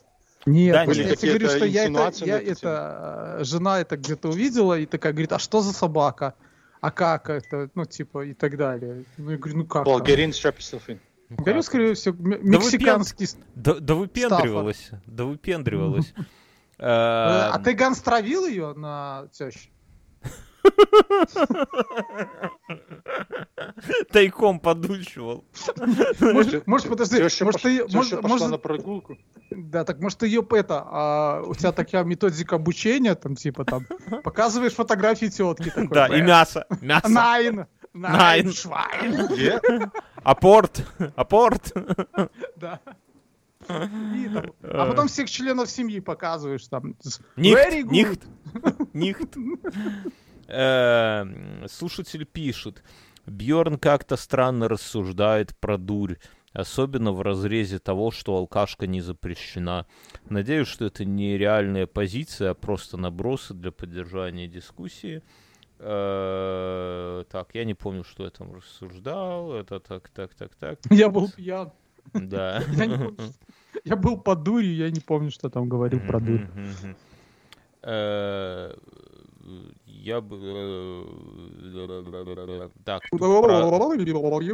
[0.46, 1.20] Нет, Да, я нет.
[1.20, 5.34] тебе говорю, что я это, я это, э, жена это где-то увидела и такая говорит,
[5.34, 6.34] а что за собака?
[6.82, 7.70] А как это?
[7.76, 9.04] Ну, типа, и так далее.
[9.18, 9.86] Ну, я говорю, ну как?
[9.86, 11.00] Болгарин Шаписофин.
[11.30, 13.28] Говорю, скорее всего, мексиканский.
[13.56, 14.92] Да, да выпендривалась.
[15.06, 16.14] Да выпендривалась.
[16.82, 19.70] Э, А Эм, ты Ганс травил ее на тещу?
[24.12, 25.46] Тайком подучивал.
[26.20, 29.18] Может, может, подожди, Теща может, пош- ты, может, пошла может, на прогулку.
[29.52, 33.86] да, так может, ты ее это, а, у тебя такая методика обучения, там, типа, там,
[34.24, 35.88] показываешь фотографии тетки такой.
[35.90, 36.66] Да, и «Бэ, мясо.
[36.82, 37.08] Мясо.
[37.10, 38.52] Найн, Найн.
[38.52, 39.60] швайн, Где?
[40.24, 40.86] Апорт.
[41.16, 41.72] Апорт.
[42.56, 42.80] да.
[43.68, 46.96] А потом всех членов семьи показываешь там.
[47.36, 47.92] Нихт.
[47.92, 48.22] Нихт.
[48.94, 49.36] Нихт.
[50.50, 52.84] Эм, Слушатель пишет.
[53.26, 56.16] Бьорн как-то странно рассуждает про дурь.
[56.52, 59.86] Особенно в разрезе того, что алкашка не запрещена.
[60.30, 65.22] Надеюсь, что это не реальная позиция, а просто набросы для поддержания дискуссии.
[65.78, 69.54] Э, Так, я не помню, что я там рассуждал.
[69.54, 70.80] Это так, так, так, так.
[70.90, 71.72] Я был пьян.
[72.14, 72.64] Да.
[73.86, 76.48] Я, был по дурью, я не помню, что там говорил про дурь.
[80.02, 80.38] Я бы...
[80.42, 81.04] э,
[82.86, 83.02] Так,
[83.42, 83.62] про-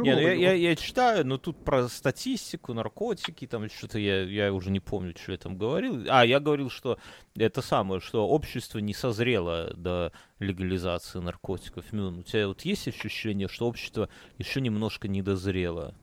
[0.02, 4.52] Не, ну я, я, я читаю, но тут про статистику, наркотики, там что-то я, я
[4.52, 6.02] уже не помню, что я там говорил.
[6.08, 6.98] А, я говорил, что
[7.36, 11.92] это самое, что общество не созрело до легализации наркотиков.
[11.92, 15.94] Мюн, у тебя вот есть ощущение, что общество еще немножко не дозрело?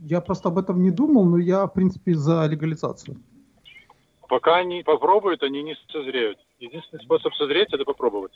[0.00, 3.16] Я просто об этом не думал, но я, в принципе, за легализацию.
[4.28, 6.38] Пока они попробуют, они не созреют.
[6.58, 8.32] Единственный способ созреть это попробовать.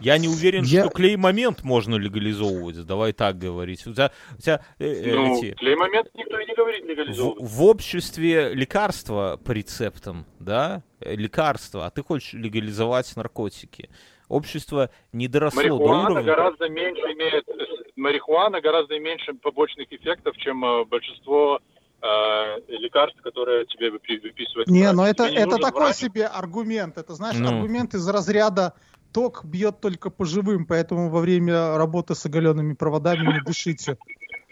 [0.00, 2.86] Я не уверен, Я- что клей-момент можно легализовывать.
[2.86, 3.86] Давай так говорить.
[3.86, 6.88] У тебя, у тебя, э, э, Ну, эти- клей момент никто и не говорит в,
[6.88, 7.50] легализовывать.
[7.50, 13.90] в обществе лекарства по рецептам, да, э, лекарства, а ты хочешь легализовать наркотики.
[14.28, 16.22] Общество не доросло до Марихуана уровня...
[16.22, 17.52] гораздо меньше имеет э,
[17.96, 21.60] марихуана гораздо меньше побочных эффектов, чем большинство
[22.02, 24.68] лекарств, которые тебе выпи- выписывает.
[24.68, 24.96] Не, врач.
[24.96, 25.96] но это, Тебе не это такой врач.
[25.96, 26.96] себе аргумент.
[26.98, 27.48] Это, знаешь, Ну.
[27.48, 28.74] аргумент из разряда
[29.12, 33.98] ток бьет только по живым, поэтому во время работы с оголенными проводами не дышите.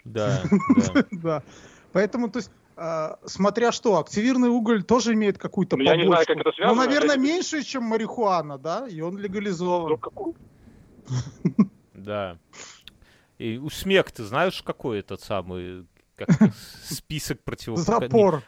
[0.04, 0.42] Да,
[1.10, 1.42] да.
[1.92, 6.24] Поэтому, то есть, э, смотря что, активированный уголь тоже имеет какую-то Ну, я не знаю,
[6.26, 6.32] побочку.
[6.34, 9.96] как это связано, Ну, наверное, меньше, чем марихуана, да, и он Ну, легализован.
[9.98, 10.34] какой-
[11.94, 12.38] Да.
[13.38, 15.86] И у СМЕК, ты знаешь, какой этот самый
[16.18, 16.28] как
[16.84, 18.42] список противопока- Запор.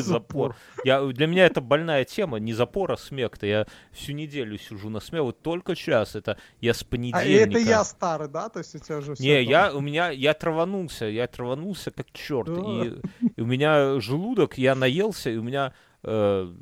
[0.00, 0.56] запор.
[0.84, 3.46] Я, для меня это больная тема, не запор, а смех-то.
[3.46, 7.18] Я всю неделю сижу на смех, вот только сейчас, это я с понедельника.
[7.18, 8.48] А это я старый, да?
[8.48, 12.48] То есть у тебя уже Не, я, у меня, я траванулся, я траванулся как черт.
[12.48, 13.00] И,
[13.36, 15.72] и у меня желудок, я наелся, и у меня
[16.04, 16.54] э,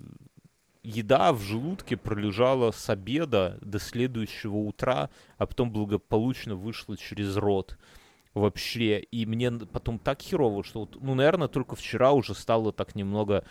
[0.83, 7.77] еда в желудке пролежала с обеда до следующего утра, а потом благополучно вышла через рот
[8.35, 9.01] вообще.
[9.01, 13.45] И мне потом так херово, что, вот, ну, наверное, только вчера уже стало так немного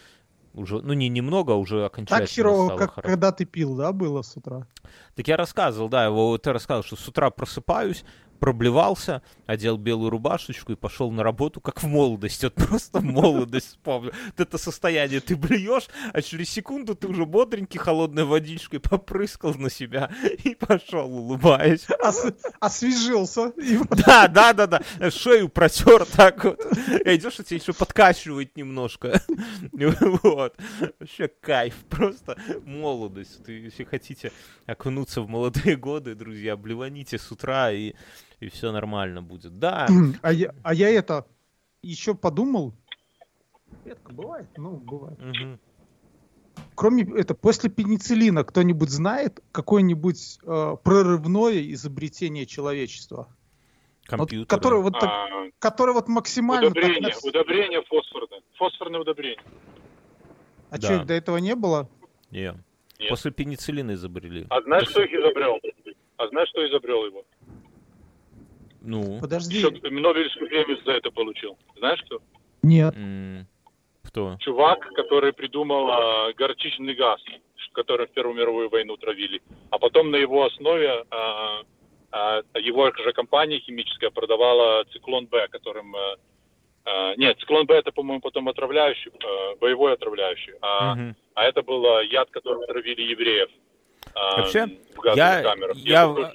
[0.53, 3.09] уже, ну не немного, а уже окончательно Так херово, как хорошо.
[3.09, 4.67] когда ты пил, да, было с утра?
[5.15, 8.05] Так я рассказывал, да, его, ты рассказывал, что с утра просыпаюсь,
[8.43, 12.43] проблевался, одел белую рубашечку и пошел на работу, как в молодости.
[12.43, 14.11] Вот просто молодость вспомнил.
[14.25, 19.69] Вот это состояние, ты блюешь, а через секунду ты уже бодренький холодной водичкой попрыскал на
[19.69, 20.11] себя
[20.43, 21.87] и пошел, улыбаясь.
[22.01, 23.53] Ос- освежился.
[24.05, 24.81] Да, да, да, да.
[25.09, 26.59] Шею протер так вот.
[27.05, 29.21] И идешь, и тебя еще подкачивает немножко.
[29.71, 30.57] Вот.
[30.99, 31.75] Вообще кайф.
[31.89, 33.39] Просто молодость.
[33.47, 34.33] Если хотите
[34.65, 37.93] окунуться в молодые годы, друзья, блеваните с утра и
[38.43, 39.57] и все нормально будет.
[39.59, 39.87] Да.
[40.21, 41.25] А я, а я это
[41.81, 42.73] еще подумал.
[43.85, 45.19] Редко бывает, ну, бывает.
[45.19, 45.59] Угу.
[46.75, 53.27] Кроме это, после пенициллина кто-нибудь знает какое-нибудь э, прорывное изобретение человечества?
[54.05, 54.39] Компьютер.
[54.39, 55.27] Вот, которое, вот, а,
[55.59, 56.67] которое вот максимально...
[56.67, 58.41] Удобрение, так, удобрение фосфорное.
[58.55, 59.43] Фосфорное удобрение.
[60.69, 60.87] А да.
[60.87, 61.89] что, до этого не было?
[62.31, 62.55] Нет.
[62.99, 63.09] Нет.
[63.09, 64.45] После пенициллина изобрели.
[64.49, 65.07] А знаешь, После...
[65.07, 65.59] кто их изобрел?
[66.17, 67.25] А знаешь, кто изобрел его?
[68.83, 69.19] Ну.
[69.21, 69.61] Подожди.
[69.63, 71.57] Нобелевскую премию за это получил.
[71.77, 72.19] Знаешь кто?
[72.61, 72.93] Нет.
[74.03, 74.37] кто?
[74.41, 77.21] Чувак, который придумал а, горчичный газ,
[77.73, 79.41] который в Первую мировую войну травили.
[79.69, 81.63] А потом на его основе а,
[82.11, 85.95] а, его же компания химическая продавала циклон Б, которым...
[85.95, 86.15] А,
[86.85, 90.53] а нет, циклон Б это, по-моему, потом отравляющий, а, боевой отравляющий.
[90.61, 91.15] А, угу.
[91.35, 93.49] а это был яд, которым травили евреев.
[94.13, 94.77] Вообще,
[95.15, 96.33] я, я,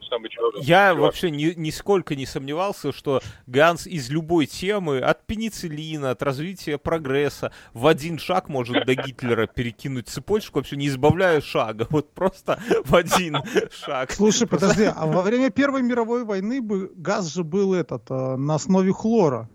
[0.61, 6.79] я вообще ни, нисколько не сомневался, что Ганс из любой темы, от пенициллина, от развития
[6.79, 12.61] прогресса, в один шаг может до Гитлера перекинуть цепочку, вообще не избавляя шага, вот просто
[12.85, 13.39] в один
[13.73, 14.13] шаг.
[14.13, 18.57] Слушай, подожди, а во время Первой мировой войны бы газ же был этот э, на
[18.57, 19.49] основе хлора?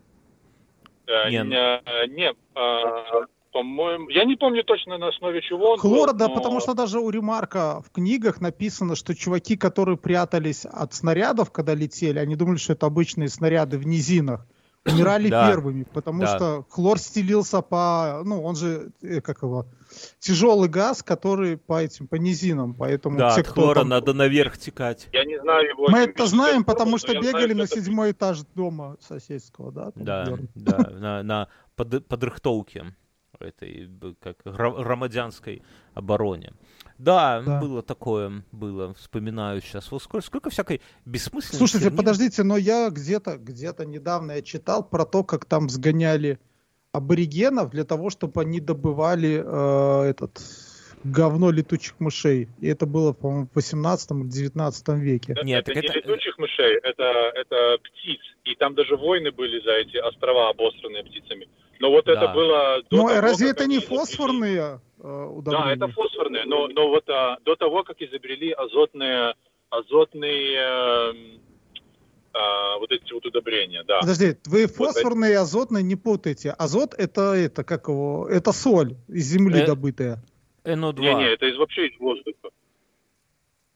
[1.08, 6.18] Э, не, не, э, по-моему, я не помню точно на основе чего он Хлор, был,
[6.18, 6.34] да, но...
[6.34, 11.76] потому что даже у Ремарка в книгах написано, что чуваки, которые прятались от снарядов, когда
[11.76, 14.48] летели, они думали, что это обычные снаряды в низинах,
[14.86, 15.50] умирали да.
[15.50, 16.36] первыми, потому да.
[16.36, 19.68] что хлор стелился по, ну, он же, э, как его,
[20.20, 23.90] тяжелый газ, который по этим, по низинам, поэтому да, те, от хлора там...
[23.90, 25.08] надо наверх текать.
[25.14, 25.90] Я не знаю его.
[25.90, 28.18] Мы это знаем, потому что бегали знаю, на седьмой это...
[28.18, 29.92] этаж дома соседского, да?
[29.96, 32.96] Да, да, на, на под, подрыхтовке
[33.44, 33.90] этой
[34.22, 35.62] как громадянской
[35.94, 36.54] обороне.
[36.98, 39.92] Да, да, было такое, было, вспоминаю сейчас.
[39.92, 41.58] Вот сколько, сколько всякой бессмысленности.
[41.58, 41.98] Слушайте, херни...
[41.98, 46.40] подождите, но я где-то где-то недавно я читал про то, как там сгоняли
[46.92, 50.40] аборигенов для того, чтобы они добывали э, этот
[51.04, 52.48] говно летучих мышей.
[52.62, 55.34] И это было, по-моему, в 18 или 19 веке.
[55.34, 57.04] Это, Нет, это, это не летучих мышей, это,
[57.36, 58.20] это птиц.
[58.46, 61.48] И там даже войны были за эти острова, обосранные птицами.
[61.80, 62.14] Но вот да.
[62.14, 62.82] это было...
[62.90, 65.76] До но того, разве это не фосфорные э, удобрения?
[65.76, 69.34] Да, это фосфорные, но, но вот а, до того, как изобрели азотные,
[69.70, 71.14] азотные э,
[72.34, 74.02] а, вот эти вот удобрения, да.
[74.02, 76.52] Подожди, вы фосфорные вот и азотные не путайте.
[76.52, 80.24] Азот это, это как его, это соль из земли э, добытая.
[80.64, 81.00] НО2.
[81.00, 82.50] Не, не, это из вообще из воздуха.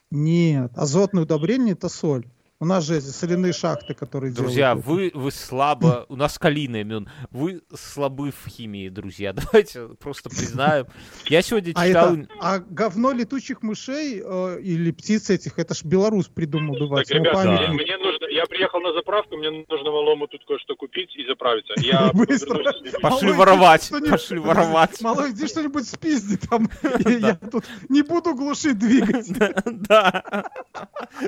[0.10, 2.26] Нет, азотное удобрение это соль.
[2.60, 4.86] У нас же эти соляные шахты, которые друзья, делают.
[4.86, 6.08] Друзья, вы, вы слабо...
[6.10, 7.08] У нас калийный имен.
[7.30, 9.32] Вы слабы в химии, друзья.
[9.52, 10.88] Давайте просто признаем.
[11.28, 12.10] Я сегодня а читал...
[12.10, 17.08] А, это, а говно летучих мышей э, или птиц этих, это ж белорус придумал давать.
[17.08, 17.72] Так, ребята, да.
[17.74, 18.17] мне нужно...
[18.38, 21.74] Я приехал на заправку, мне нужно малому тут кое-что купить и заправиться.
[21.78, 22.64] Я Быстро.
[23.02, 23.92] Пошли воровать.
[24.08, 25.02] Пошли воровать.
[25.02, 26.70] Малой, иди что-нибудь спизди там.
[27.08, 29.38] Я тут не буду глушить двигатель.
[29.90, 30.52] Да.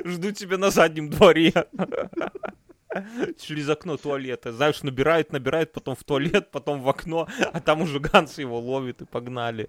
[0.04, 1.52] Жду тебя на заднем дворе.
[3.38, 4.52] Через окно туалета.
[4.52, 9.02] Знаешь, набирает, набирает, потом в туалет, потом в окно, а там уже Ганс его ловит
[9.02, 9.66] и погнали.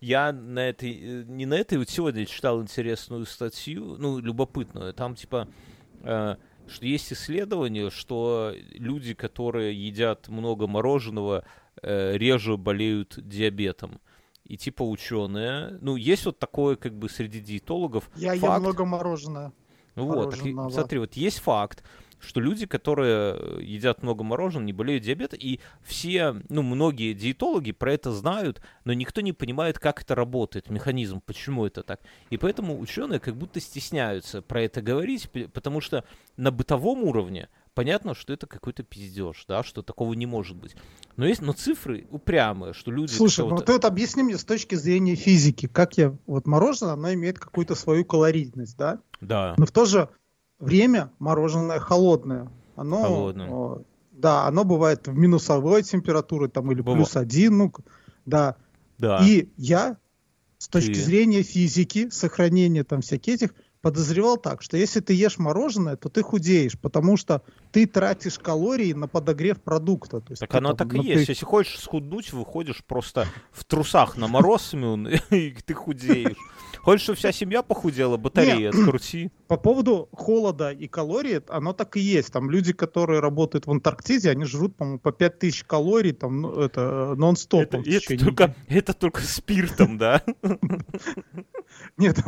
[0.00, 4.94] Я на этой, не на этой, вот сегодня читал интересную статью, ну, любопытную.
[4.94, 5.67] Там типа э,
[6.02, 11.44] что есть исследование, что люди, которые едят много мороженого,
[11.82, 14.00] э, реже болеют диабетом.
[14.44, 18.08] И типа ученые, ну, есть вот такое как бы среди диетологов.
[18.16, 18.42] Я факт.
[18.42, 19.52] ем много мороженого.
[19.94, 20.40] Вот, так,
[20.72, 21.82] смотри, вот есть факт,
[22.20, 27.72] что люди, которые э, едят много мороженого, не болеют диабетом, и все, ну, многие диетологи
[27.72, 32.00] про это знают, но никто не понимает, как это работает, механизм, почему это так.
[32.30, 36.04] И поэтому ученые как будто стесняются про это говорить, потому что
[36.36, 37.48] на бытовом уровне
[37.78, 40.74] понятно, что это какой-то пиздеж, да, что такого не может быть.
[41.16, 43.12] Но есть, но цифры упрямые, что люди...
[43.12, 46.16] Слушай, ну ты вот объясни мне с точки зрения физики, как я...
[46.26, 49.00] Вот мороженое, оно имеет какую-то свою калорийность, да?
[49.20, 49.54] Да.
[49.58, 50.08] Но в то же
[50.58, 52.50] время мороженое холодное.
[52.76, 53.84] Оно, холодное.
[54.12, 56.96] да, оно бывает в минусовой температуре там или Быва.
[56.96, 57.72] плюс один, ну,
[58.24, 58.56] да.
[58.98, 59.20] Да.
[59.24, 59.96] И я
[60.58, 61.00] с точки Ты...
[61.00, 66.22] зрения физики, сохранения там всяких этих, подозревал так, что если ты ешь мороженое, то ты
[66.22, 70.20] худеешь, потому что ты тратишь калории на подогрев продукта.
[70.20, 71.26] То есть так оно там, так и есть.
[71.26, 71.32] Ты...
[71.32, 74.74] Если хочешь схуднуть, выходишь просто в трусах на мороз,
[75.30, 76.36] и ты худеешь.
[76.78, 79.30] Хочешь, чтобы вся семья похудела, батареи открути.
[79.46, 82.32] По поводу холода и калорий, оно так и есть.
[82.32, 87.14] Там люди, которые работают в Антарктиде, они жрут, по-моему, по 5000 калорий, там, ну, это,
[87.16, 87.62] нон-стоп.
[87.62, 90.22] Это, это, только, это только спиртом, да?
[91.96, 92.18] Нет,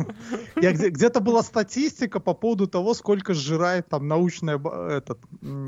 [0.61, 5.19] я где-то была статистика по поводу того, сколько сжирает там научная этот,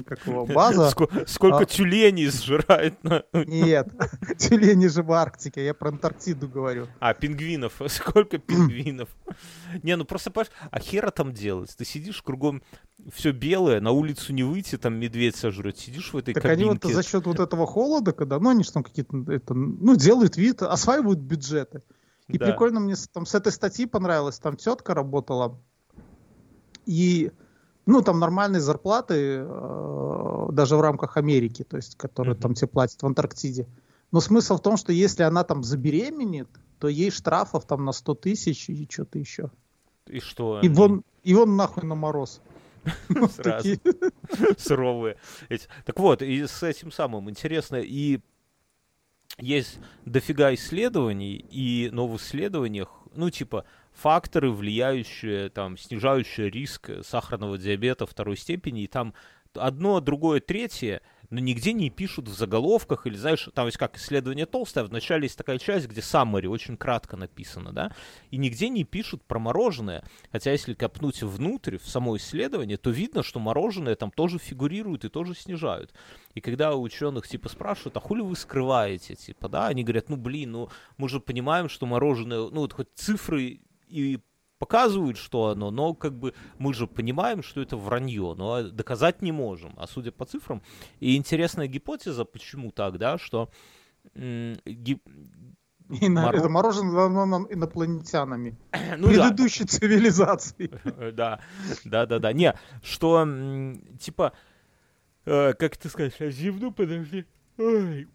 [0.05, 0.89] как его, база.
[1.25, 1.65] Сколько а...
[1.65, 2.97] тюленей сжирает.
[3.33, 3.89] Нет,
[4.37, 6.87] тюлени же в Арктике, я про Антарктиду говорю.
[6.99, 9.09] А, пингвинов, сколько пингвинов?
[9.81, 11.75] Не, ну просто, понимаешь, а хера там делать?
[11.77, 12.61] Ты сидишь кругом,
[13.11, 16.63] все белое, на улицу не выйти, там медведь сожрет, сидишь в этой так кабинке.
[16.63, 19.53] Так они вот за счет вот этого холода, когда, ну они же там какие-то, это,
[19.53, 21.81] ну делают вид, осваивают бюджеты.
[22.33, 22.47] И да.
[22.47, 25.57] прикольно мне там с этой статьи понравилось, там тетка работала,
[26.85, 27.31] и
[27.85, 32.41] ну, там нормальные зарплаты, э, даже в рамках Америки, то есть, которые mm-hmm.
[32.41, 33.67] там тебе платят в Антарктиде.
[34.11, 38.15] Но смысл в том, что если она там забеременеет, то ей штрафов там на 100
[38.15, 39.51] тысяч и что-то еще.
[40.07, 40.59] И что?
[40.61, 42.41] И вон, и вон нахуй на мороз.
[43.35, 43.69] Сразу.
[44.57, 45.17] Суровые.
[45.85, 48.19] Так вот, и с этим самым интересно, и
[49.39, 57.57] есть дофига исследований, и но в исследованиях, ну, типа, факторы, влияющие, там, снижающие риск сахарного
[57.57, 59.13] диабета второй степени, и там
[59.53, 61.01] одно, другое, третье,
[61.33, 65.35] но нигде не пишут в заголовках, или, знаешь, там есть как исследование толстое, вначале есть
[65.35, 67.91] такая часть, где summary очень кратко написано, да,
[68.29, 73.23] и нигде не пишут про мороженое, хотя если копнуть внутрь, в само исследование, то видно,
[73.23, 75.91] что мороженое там тоже фигурирует и тоже снижают.
[76.35, 80.17] И когда у ученых, типа, спрашивают, а хули вы скрываете, типа, да, они говорят, ну,
[80.17, 84.19] блин, ну, мы же понимаем, что мороженое, ну, вот хоть цифры и
[84.63, 89.33] показывают, что оно, но как бы мы же понимаем, что это вранье, но доказать не
[89.33, 89.73] можем.
[89.75, 90.61] А судя по цифрам,
[91.01, 93.49] и интересная гипотеза, почему так, да, что
[94.15, 95.01] гип...
[95.89, 96.05] И.
[96.05, 98.57] Это мороженое нам инопланетянами.
[98.97, 99.69] ну, Предыдущей да.
[99.69, 100.71] цивилизации.
[101.11, 101.41] да,
[101.83, 102.31] да, да, да.
[102.31, 103.27] Не, что,
[103.99, 104.31] типа,
[105.25, 107.25] э, как ты скажешь, я зевну, подожди.
[107.57, 108.07] Ой.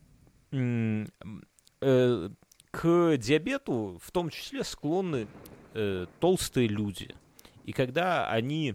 [0.51, 2.31] Э,
[2.71, 5.29] к диабету в том числе склонны
[5.75, 7.15] э, толстые люди.
[7.65, 8.75] И когда они...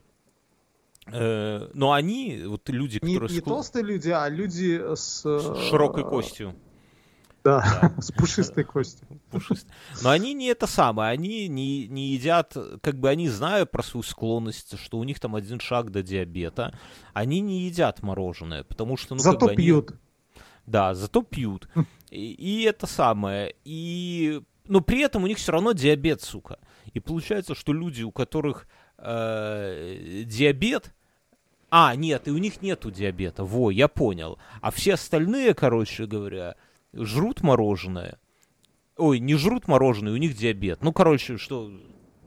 [1.08, 3.36] Э, но они, вот люди, не, которые...
[3.36, 3.56] Не склон...
[3.58, 5.24] толстые люди, а люди с...
[5.24, 6.56] С широкой костью.
[7.44, 7.94] Да, да.
[8.02, 9.08] с пушистой костью.
[10.02, 14.04] Но они не это самое, они не, не едят, как бы они знают про свою
[14.04, 16.78] склонность, что у них там один шаг до диабета,
[17.14, 19.16] они не едят мороженое, потому что...
[19.16, 19.92] Ну, Зато как бы, пьют.
[19.92, 20.00] Они...
[20.66, 21.68] Да, зато пьют.
[22.10, 23.56] И, и это самое.
[23.66, 24.42] И...
[24.66, 26.60] Но при этом у них все равно диабет, сука.
[26.94, 28.68] И получается, что люди, у которых
[28.98, 30.94] э, диабет,
[31.70, 34.38] а, нет, и у них нету диабета, во, я понял.
[34.62, 36.56] А все остальные, короче говоря,
[36.94, 38.20] жрут мороженое.
[38.96, 40.84] Ой, не жрут мороженое, у них диабет.
[40.84, 41.72] Ну, короче, что...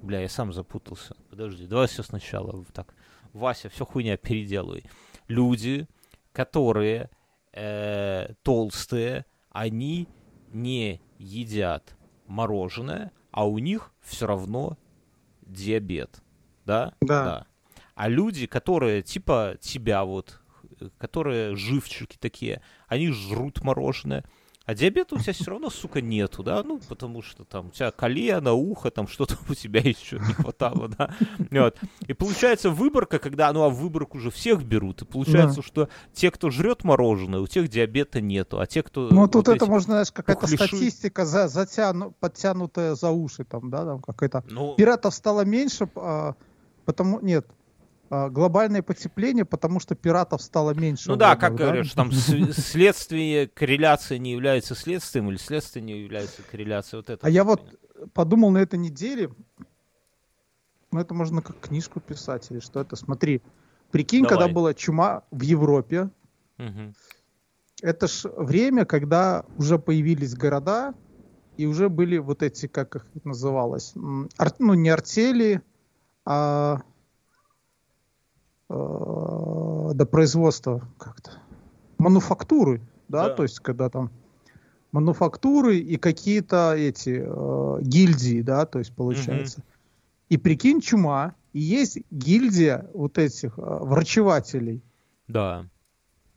[0.02, 1.16] Бля, я сам запутался.
[1.30, 2.64] Подожди, давай все сначала.
[2.72, 2.92] Так,
[3.32, 4.84] Вася, все хуйня переделывай.
[5.28, 5.86] Люди,
[6.32, 7.08] которые
[7.52, 10.08] э, толстые, они
[10.52, 11.96] не едят
[12.26, 14.78] мороженое, а у них все равно
[15.42, 16.22] диабет.
[16.64, 16.94] Да?
[17.02, 17.24] Да.
[17.24, 17.46] да.
[17.94, 20.40] А люди, которые типа тебя вот,
[20.96, 24.24] которые живчики такие, они жрут мороженое,
[24.66, 27.92] а диабета у тебя все равно, сука, нету, да, ну, потому что там у тебя
[27.92, 31.14] колено, ухо, там что-то у тебя еще не хватало, да.
[31.52, 31.78] Вот.
[32.08, 35.62] И получается выборка, когда, ну, а выборку уже всех берут, и получается, да.
[35.62, 39.08] что те, кто жрет мороженое, у тех диабета нету, а те, кто...
[39.08, 40.66] Ну, тут вот это, можно, знаешь, какая-то пухляши...
[40.66, 44.42] статистика за, затяну, подтянутая за уши, там, да, там какая-то...
[44.50, 44.74] Ну...
[44.74, 46.34] Пиратов стало меньше, а,
[46.84, 47.20] потому...
[47.20, 47.46] Нет,
[48.10, 51.10] глобальное потепление, потому что пиратов стало меньше.
[51.10, 51.64] Ну да, как да?
[51.64, 56.98] говоришь, там следствие, корреляция не является следствием, или следствие не является корреляцией.
[57.00, 57.78] Вот это а я вот
[58.14, 59.30] подумал на этой неделе,
[60.92, 63.42] ну это можно как книжку писать, или что это, смотри,
[63.90, 64.38] Прикинь, Давай.
[64.38, 66.10] когда была чума в Европе,
[66.58, 66.94] Мгм.
[67.82, 70.94] это ж время, когда уже появились города,
[71.56, 73.94] и уже были вот эти, как их называлось,
[74.38, 75.62] ар- ну не артели,
[76.24, 76.82] а
[78.68, 81.32] э, до производства как-то
[81.98, 83.34] мануфактуры, да, Да.
[83.34, 84.10] то есть когда там
[84.92, 89.62] мануфактуры и какие-то эти э, гильдии, да, то есть получается.
[90.28, 94.82] И прикинь, чума, и есть гильдия вот этих э, врачевателей.
[95.28, 95.66] Да.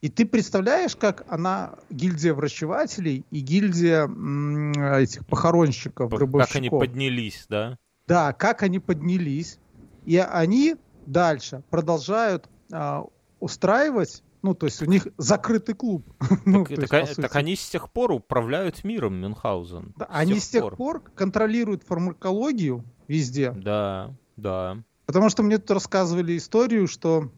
[0.01, 6.11] И ты представляешь, как она, гильдия врачевателей и гильдия м, этих похоронщиков.
[6.11, 7.77] Как они поднялись, да?
[8.07, 9.59] Да, как они поднялись.
[10.05, 13.05] И они дальше продолжают а,
[13.39, 16.05] устраивать, ну, то есть у них закрытый клуб.
[16.45, 17.37] Ну, так, то есть, так- по так сути.
[17.37, 19.93] они с тех пор управляют миром, Мюнхгаузен.
[19.97, 23.51] Да, они с тех пор контролируют фармакологию везде.
[23.51, 24.77] Да, да.
[25.05, 27.31] Потому что мне тут рассказывали историю, что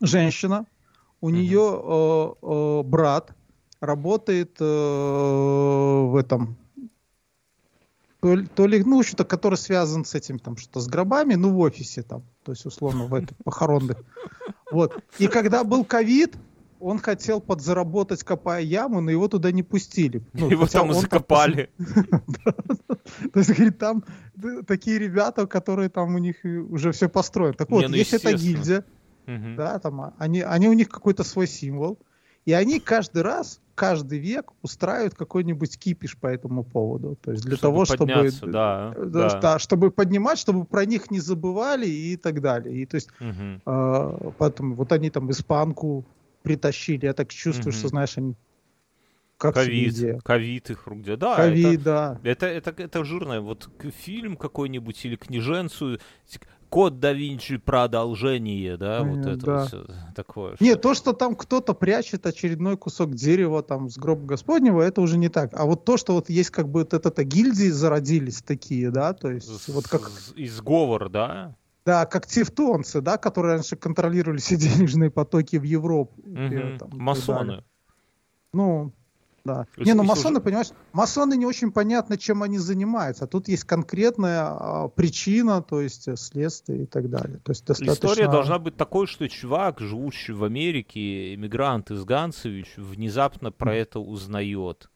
[0.00, 0.66] женщина,
[1.20, 3.36] у нее э, э, брат
[3.80, 6.56] работает э, в этом
[8.22, 11.50] то ли, то ли, ну, что-то, который связан с этим, там, что-то с гробами, ну,
[11.50, 13.98] в офисе там, то есть, условно, в этой похоронных.
[14.70, 15.02] Вот.
[15.18, 16.36] И когда был ковид,
[16.78, 20.22] он хотел подзаработать, копая яму, но его туда не пустили.
[20.34, 21.70] Ну, Его там и закопали.
[23.32, 24.04] то есть, говорит, там
[24.68, 27.54] такие ребята, которые там у них уже все построено.
[27.54, 28.84] Так вот, ну, есть эта гильдия,
[29.26, 31.98] да, там, а, они, они у них какой-то свой символ,
[32.44, 37.18] и они каждый раз, каждый век устраивают какой-нибудь кипиш по этому поводу.
[37.20, 37.98] То есть для Чтобы того, чтобы...
[37.98, 39.40] подняться, да, э, да.
[39.40, 42.76] да, чтобы поднимать, чтобы про них не забывали и так далее.
[42.76, 43.60] И то есть Мгм.
[43.66, 46.04] э, поэтому вот они там испанку
[46.44, 47.78] притащили, я так чувствую, Мгм.
[47.80, 48.36] что, знаешь, они
[49.36, 49.54] как.
[49.54, 51.02] Ковид, ковид их рук.
[51.02, 52.20] Да, Ковид, это, да.
[52.22, 53.40] это, это, это жирное.
[53.40, 53.68] Вот
[54.04, 55.98] фильм какой-нибудь или книженцу,
[56.72, 59.68] Код да Винчи продолжение, да, вот Э, это да.
[59.70, 60.54] вот такое.
[60.56, 65.02] что- Нет, то, что там кто-то прячет очередной кусок дерева там с гроба Господнего, это
[65.02, 65.50] уже не так.
[65.52, 69.30] А вот то, что вот есть как бы вот это гильдии зародились такие, да, то
[69.30, 71.54] есть С- вот как, изговор, да?
[71.84, 74.56] да, как тевтонцы, да, которые раньше контролировали все
[74.96, 76.22] денежные потоки в Европу.
[76.24, 76.78] Мгм.
[76.78, 76.88] там.
[76.94, 77.64] Масоны.
[78.54, 78.92] Ну,
[79.44, 79.66] да.
[79.76, 83.24] Есть не, ну масоны, уже- понимаешь, масоны не очень понятно, чем они занимаются.
[83.24, 87.38] А тут есть конкретная а, причина, то есть э, следствие и так далее.
[87.42, 87.92] То есть достаточно...
[88.06, 93.98] История должна быть такой, что чувак, живущий в Америке, эмигрант из Ганцевич, внезапно про это
[93.98, 94.88] узнает,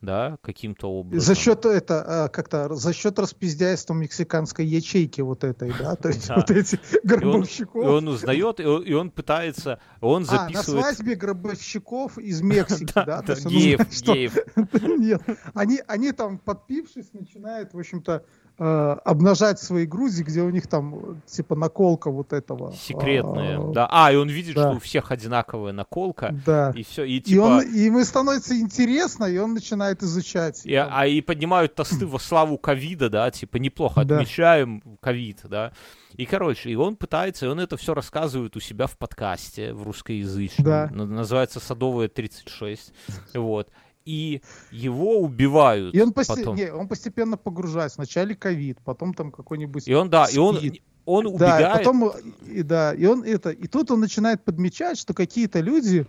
[0.00, 1.20] да, каким-то образом.
[1.20, 6.28] За счет это а, как-то за счет распиздяйства мексиканской ячейки вот этой, да, то есть
[6.28, 7.84] вот эти гробовщиков.
[7.84, 10.96] и он узнает, и он, пытается, он А, на записывает...
[10.96, 14.36] свадьбе гробовщиков из Мексики, Да, геев, геев.
[14.98, 15.22] Нет,
[15.54, 18.24] они, они там, подпившись, начинают, в общем-то,
[18.58, 22.72] обнажать свои груди, где у них там, э, типа, наколка вот этого.
[22.72, 23.88] Секретные, а, да.
[23.90, 24.68] А, и он видит, да.
[24.68, 26.72] что у всех одинаковая наколка, Да.
[26.74, 27.42] и все, и И, типа...
[27.42, 30.66] он, и ему становится интересно, и он начинает изучать.
[30.66, 34.16] И, а и поднимают тосты во славу ковида, да, типа неплохо Да.
[34.16, 35.72] отмечаем ковид, да.
[36.16, 39.84] И, короче, и он пытается, и он это все рассказывает у себя в подкасте, в
[39.84, 40.64] русскоязычном.
[40.64, 40.90] Да.
[40.92, 42.92] Называется «Садовая 36».
[43.34, 43.68] Вот.
[44.08, 44.40] И
[44.70, 46.56] его убивают И он, посте- потом.
[46.56, 47.98] не, он постепенно погружается.
[47.98, 50.56] Вначале ковид, потом там какой-нибудь И он, да, и он,
[51.04, 51.74] он Да, убегает.
[51.74, 52.12] и потом,
[52.46, 56.06] и, да, и он это, и тут он начинает подмечать, что какие-то люди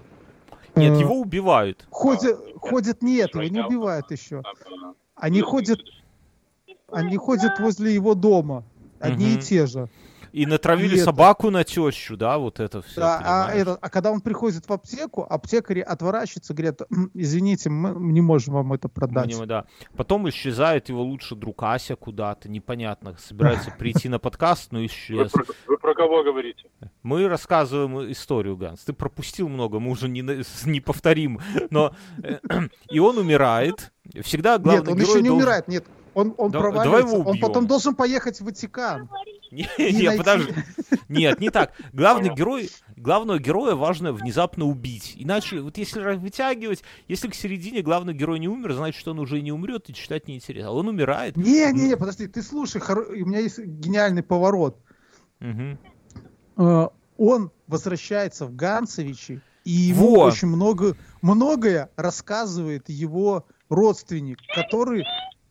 [0.77, 1.85] Нет, э, его убивают.
[1.89, 4.43] ходят, ходят, нет, его не убивают еще.
[5.15, 5.79] Они ходят,
[6.89, 8.63] они ходят возле его дома,
[9.01, 9.39] одни Мгм.
[9.39, 9.89] и те же.
[10.31, 12.99] И натравили И это- собаку на тещу, да, вот это все.
[13.01, 17.93] Да, а, это, а когда он приходит в аптеку, аптекари отворачиваются, говорят, «М, извините, мы
[18.11, 19.35] не можем вам это продать.
[19.47, 19.65] да.
[19.95, 25.31] Потом исчезает его лучший друг Ася куда-то, непонятно, собирается прийти на подкаст, но Вы исчез.
[25.31, 26.69] про, вы про кого говорите?
[27.03, 28.81] Мы рассказываем историю, Ганс.
[28.81, 30.21] Ты пропустил много, мы уже не,
[30.65, 31.39] не повторим.
[31.69, 32.39] Но э,
[32.89, 33.91] и он умирает.
[34.23, 35.85] Всегда главный нет, он герой еще не должен- умирает, нет.
[36.13, 39.09] Он, он Да- его он потом должен поехать в Ватикан.
[39.51, 40.53] Не, И не, подожди.
[41.09, 41.73] Нет, не так.
[41.93, 45.13] Главный герой, главного героя важно внезапно убить.
[45.17, 49.51] Иначе, вот если вытягивать, если к середине главный герой не умер, значит, он уже не
[49.51, 50.69] умрет и читать неинтересно.
[50.69, 51.35] А он умирает.
[51.37, 54.77] Не, не, не, подожди, ты слушай, хоро- у меня есть гениальный поворот.
[56.57, 56.87] Э,
[57.17, 60.25] Он возвращается в Ганцевичи, и ему Во!
[60.25, 65.03] очень много, многое рассказывает его родственник, который,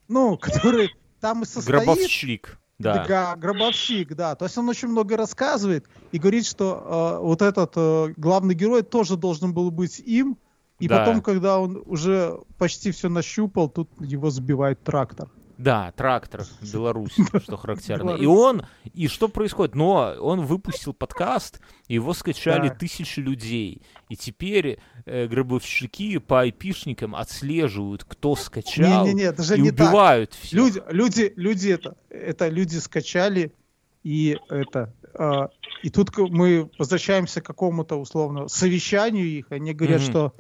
[0.09, 0.91] ну, который
[1.21, 1.85] там и состоит.
[1.85, 2.59] Гробовщик.
[2.79, 3.05] Да.
[3.07, 4.35] Да, гробовщик, да.
[4.37, 8.83] То есть он очень много рассказывает и говорит, что э, вот этот э, главный герой
[8.83, 10.39] тоже должен был быть им.
[10.79, 10.99] И Да.
[11.01, 15.29] потом, когда он уже почти все нащупал, тут его сбивает трактор.
[15.57, 18.11] Да, трактор Беларусь, что характерно.
[18.13, 18.63] И он,
[18.95, 19.75] и что происходит?
[19.75, 22.75] Но он выпустил подкаст, его скачали Да.
[22.77, 23.83] тысячи людей.
[24.09, 24.79] И теперь
[25.09, 29.89] э, гробовщики по айпишникам отслеживают, кто скачал, Не-не-не, это же и не так.
[29.89, 30.53] убивают всех.
[30.53, 33.53] Люди, люди, люди это, это люди скачали
[34.05, 34.95] и это.
[35.15, 35.49] а,
[35.83, 39.51] и тут мы возвращаемся к какому-то условно совещанию их.
[39.51, 40.11] Они говорят, Мгм.
[40.11, 40.35] что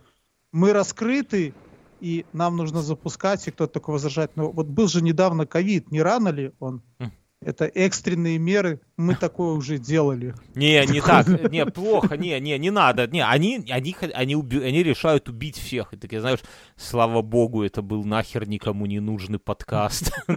[0.52, 1.54] мы раскрыты
[2.00, 4.30] и нам нужно запускать, и кто-то такой возражает.
[4.36, 6.82] Но вот был же недавно ковид, не рано ли он?
[7.00, 7.12] М.
[7.40, 10.34] Это экстренные меры, мы такое уже делали.
[10.56, 14.82] Не, не так, не, плохо, не, не, не надо, не, они, они, они, уби- они
[14.82, 16.40] решают убить всех, и такие, знаешь,
[16.76, 20.32] слава богу, это был нахер никому не нужный подкаст, и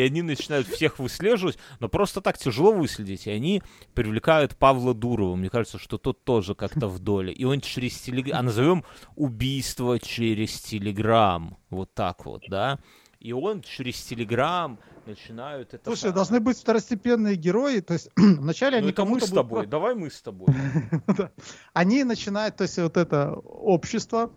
[0.00, 3.60] они начинают всех выслеживать, но просто так тяжело выследить, и они
[3.92, 8.38] привлекают Павла Дурова, мне кажется, что тот тоже как-то в доле, и он через телеграм,
[8.38, 8.84] а назовем
[9.16, 12.78] убийство через телеграм, вот так вот, да,
[13.20, 15.84] и он через телеграм начинают это...
[15.84, 17.80] Слушай, самое- должны быть второстепенные герои.
[17.80, 20.48] То есть вначале ну, они это мы кому-то с тобой, давай мы с тобой.
[21.72, 24.30] Они начинают, то есть вот это общество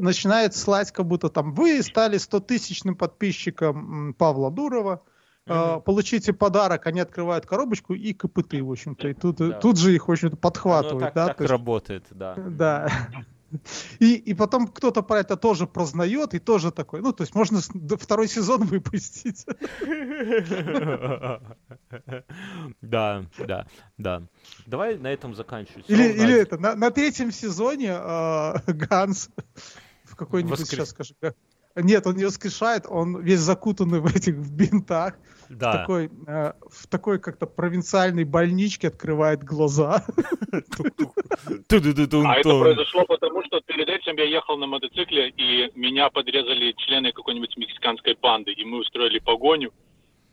[0.00, 5.02] начинает слать, как будто там вы стали 100-тысячным подписчиком Павла Дурова,
[5.46, 5.80] Мгм.
[5.80, 9.52] получите подарок, они открывают коробочку и копыты, в общем-то, и тут, Да.
[9.52, 12.34] тут же их, в общем-то, Оно подхватывают, так, да, так есть- работает, да.
[12.34, 12.88] да.
[13.98, 17.60] И, и потом кто-то про это тоже прознает, и тоже такой, ну, то есть можно
[17.96, 19.46] второй сезон выпустить.
[22.82, 24.22] Да, да, да.
[24.66, 25.88] Давай на этом заканчивать.
[25.88, 29.30] Или, или это, на, на третьем сезоне э, Ганс
[30.04, 31.14] в какой-нибудь Воскрес- сейчас скажу.
[31.82, 35.14] Нет, он не воскрешает, он весь закутанный в этих в бинтах,
[35.48, 35.72] в Да.
[35.72, 40.04] такой, э, в такой как-то провинциальной больничке открывает глаза.
[42.26, 47.12] А это произошло потому, что перед этим я ехал на мотоцикле, и меня подрезали члены
[47.12, 49.72] какой-нибудь мексиканской банды, и мы устроили погоню.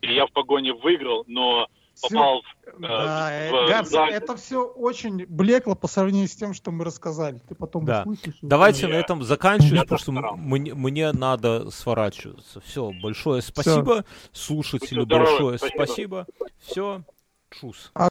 [0.02, 1.68] И я в погоне выиграл, но
[2.02, 2.80] Попал в...
[2.80, 4.06] Да, э, э, в Ганс, зал.
[4.08, 7.38] это все очень блекло по сравнению с тем, что мы рассказали.
[7.48, 8.02] Ты потом Да.
[8.04, 8.38] услышишь.
[8.42, 12.60] Давайте Я- на этом заканчивать, потому что мне, мне надо сворачиваться.
[12.60, 14.04] Все, большое спасибо.
[14.32, 16.26] Слушателю Будьте здоровы, большое спасибо.
[16.28, 16.50] спасибо.
[16.58, 17.02] Все,
[17.50, 17.90] чус.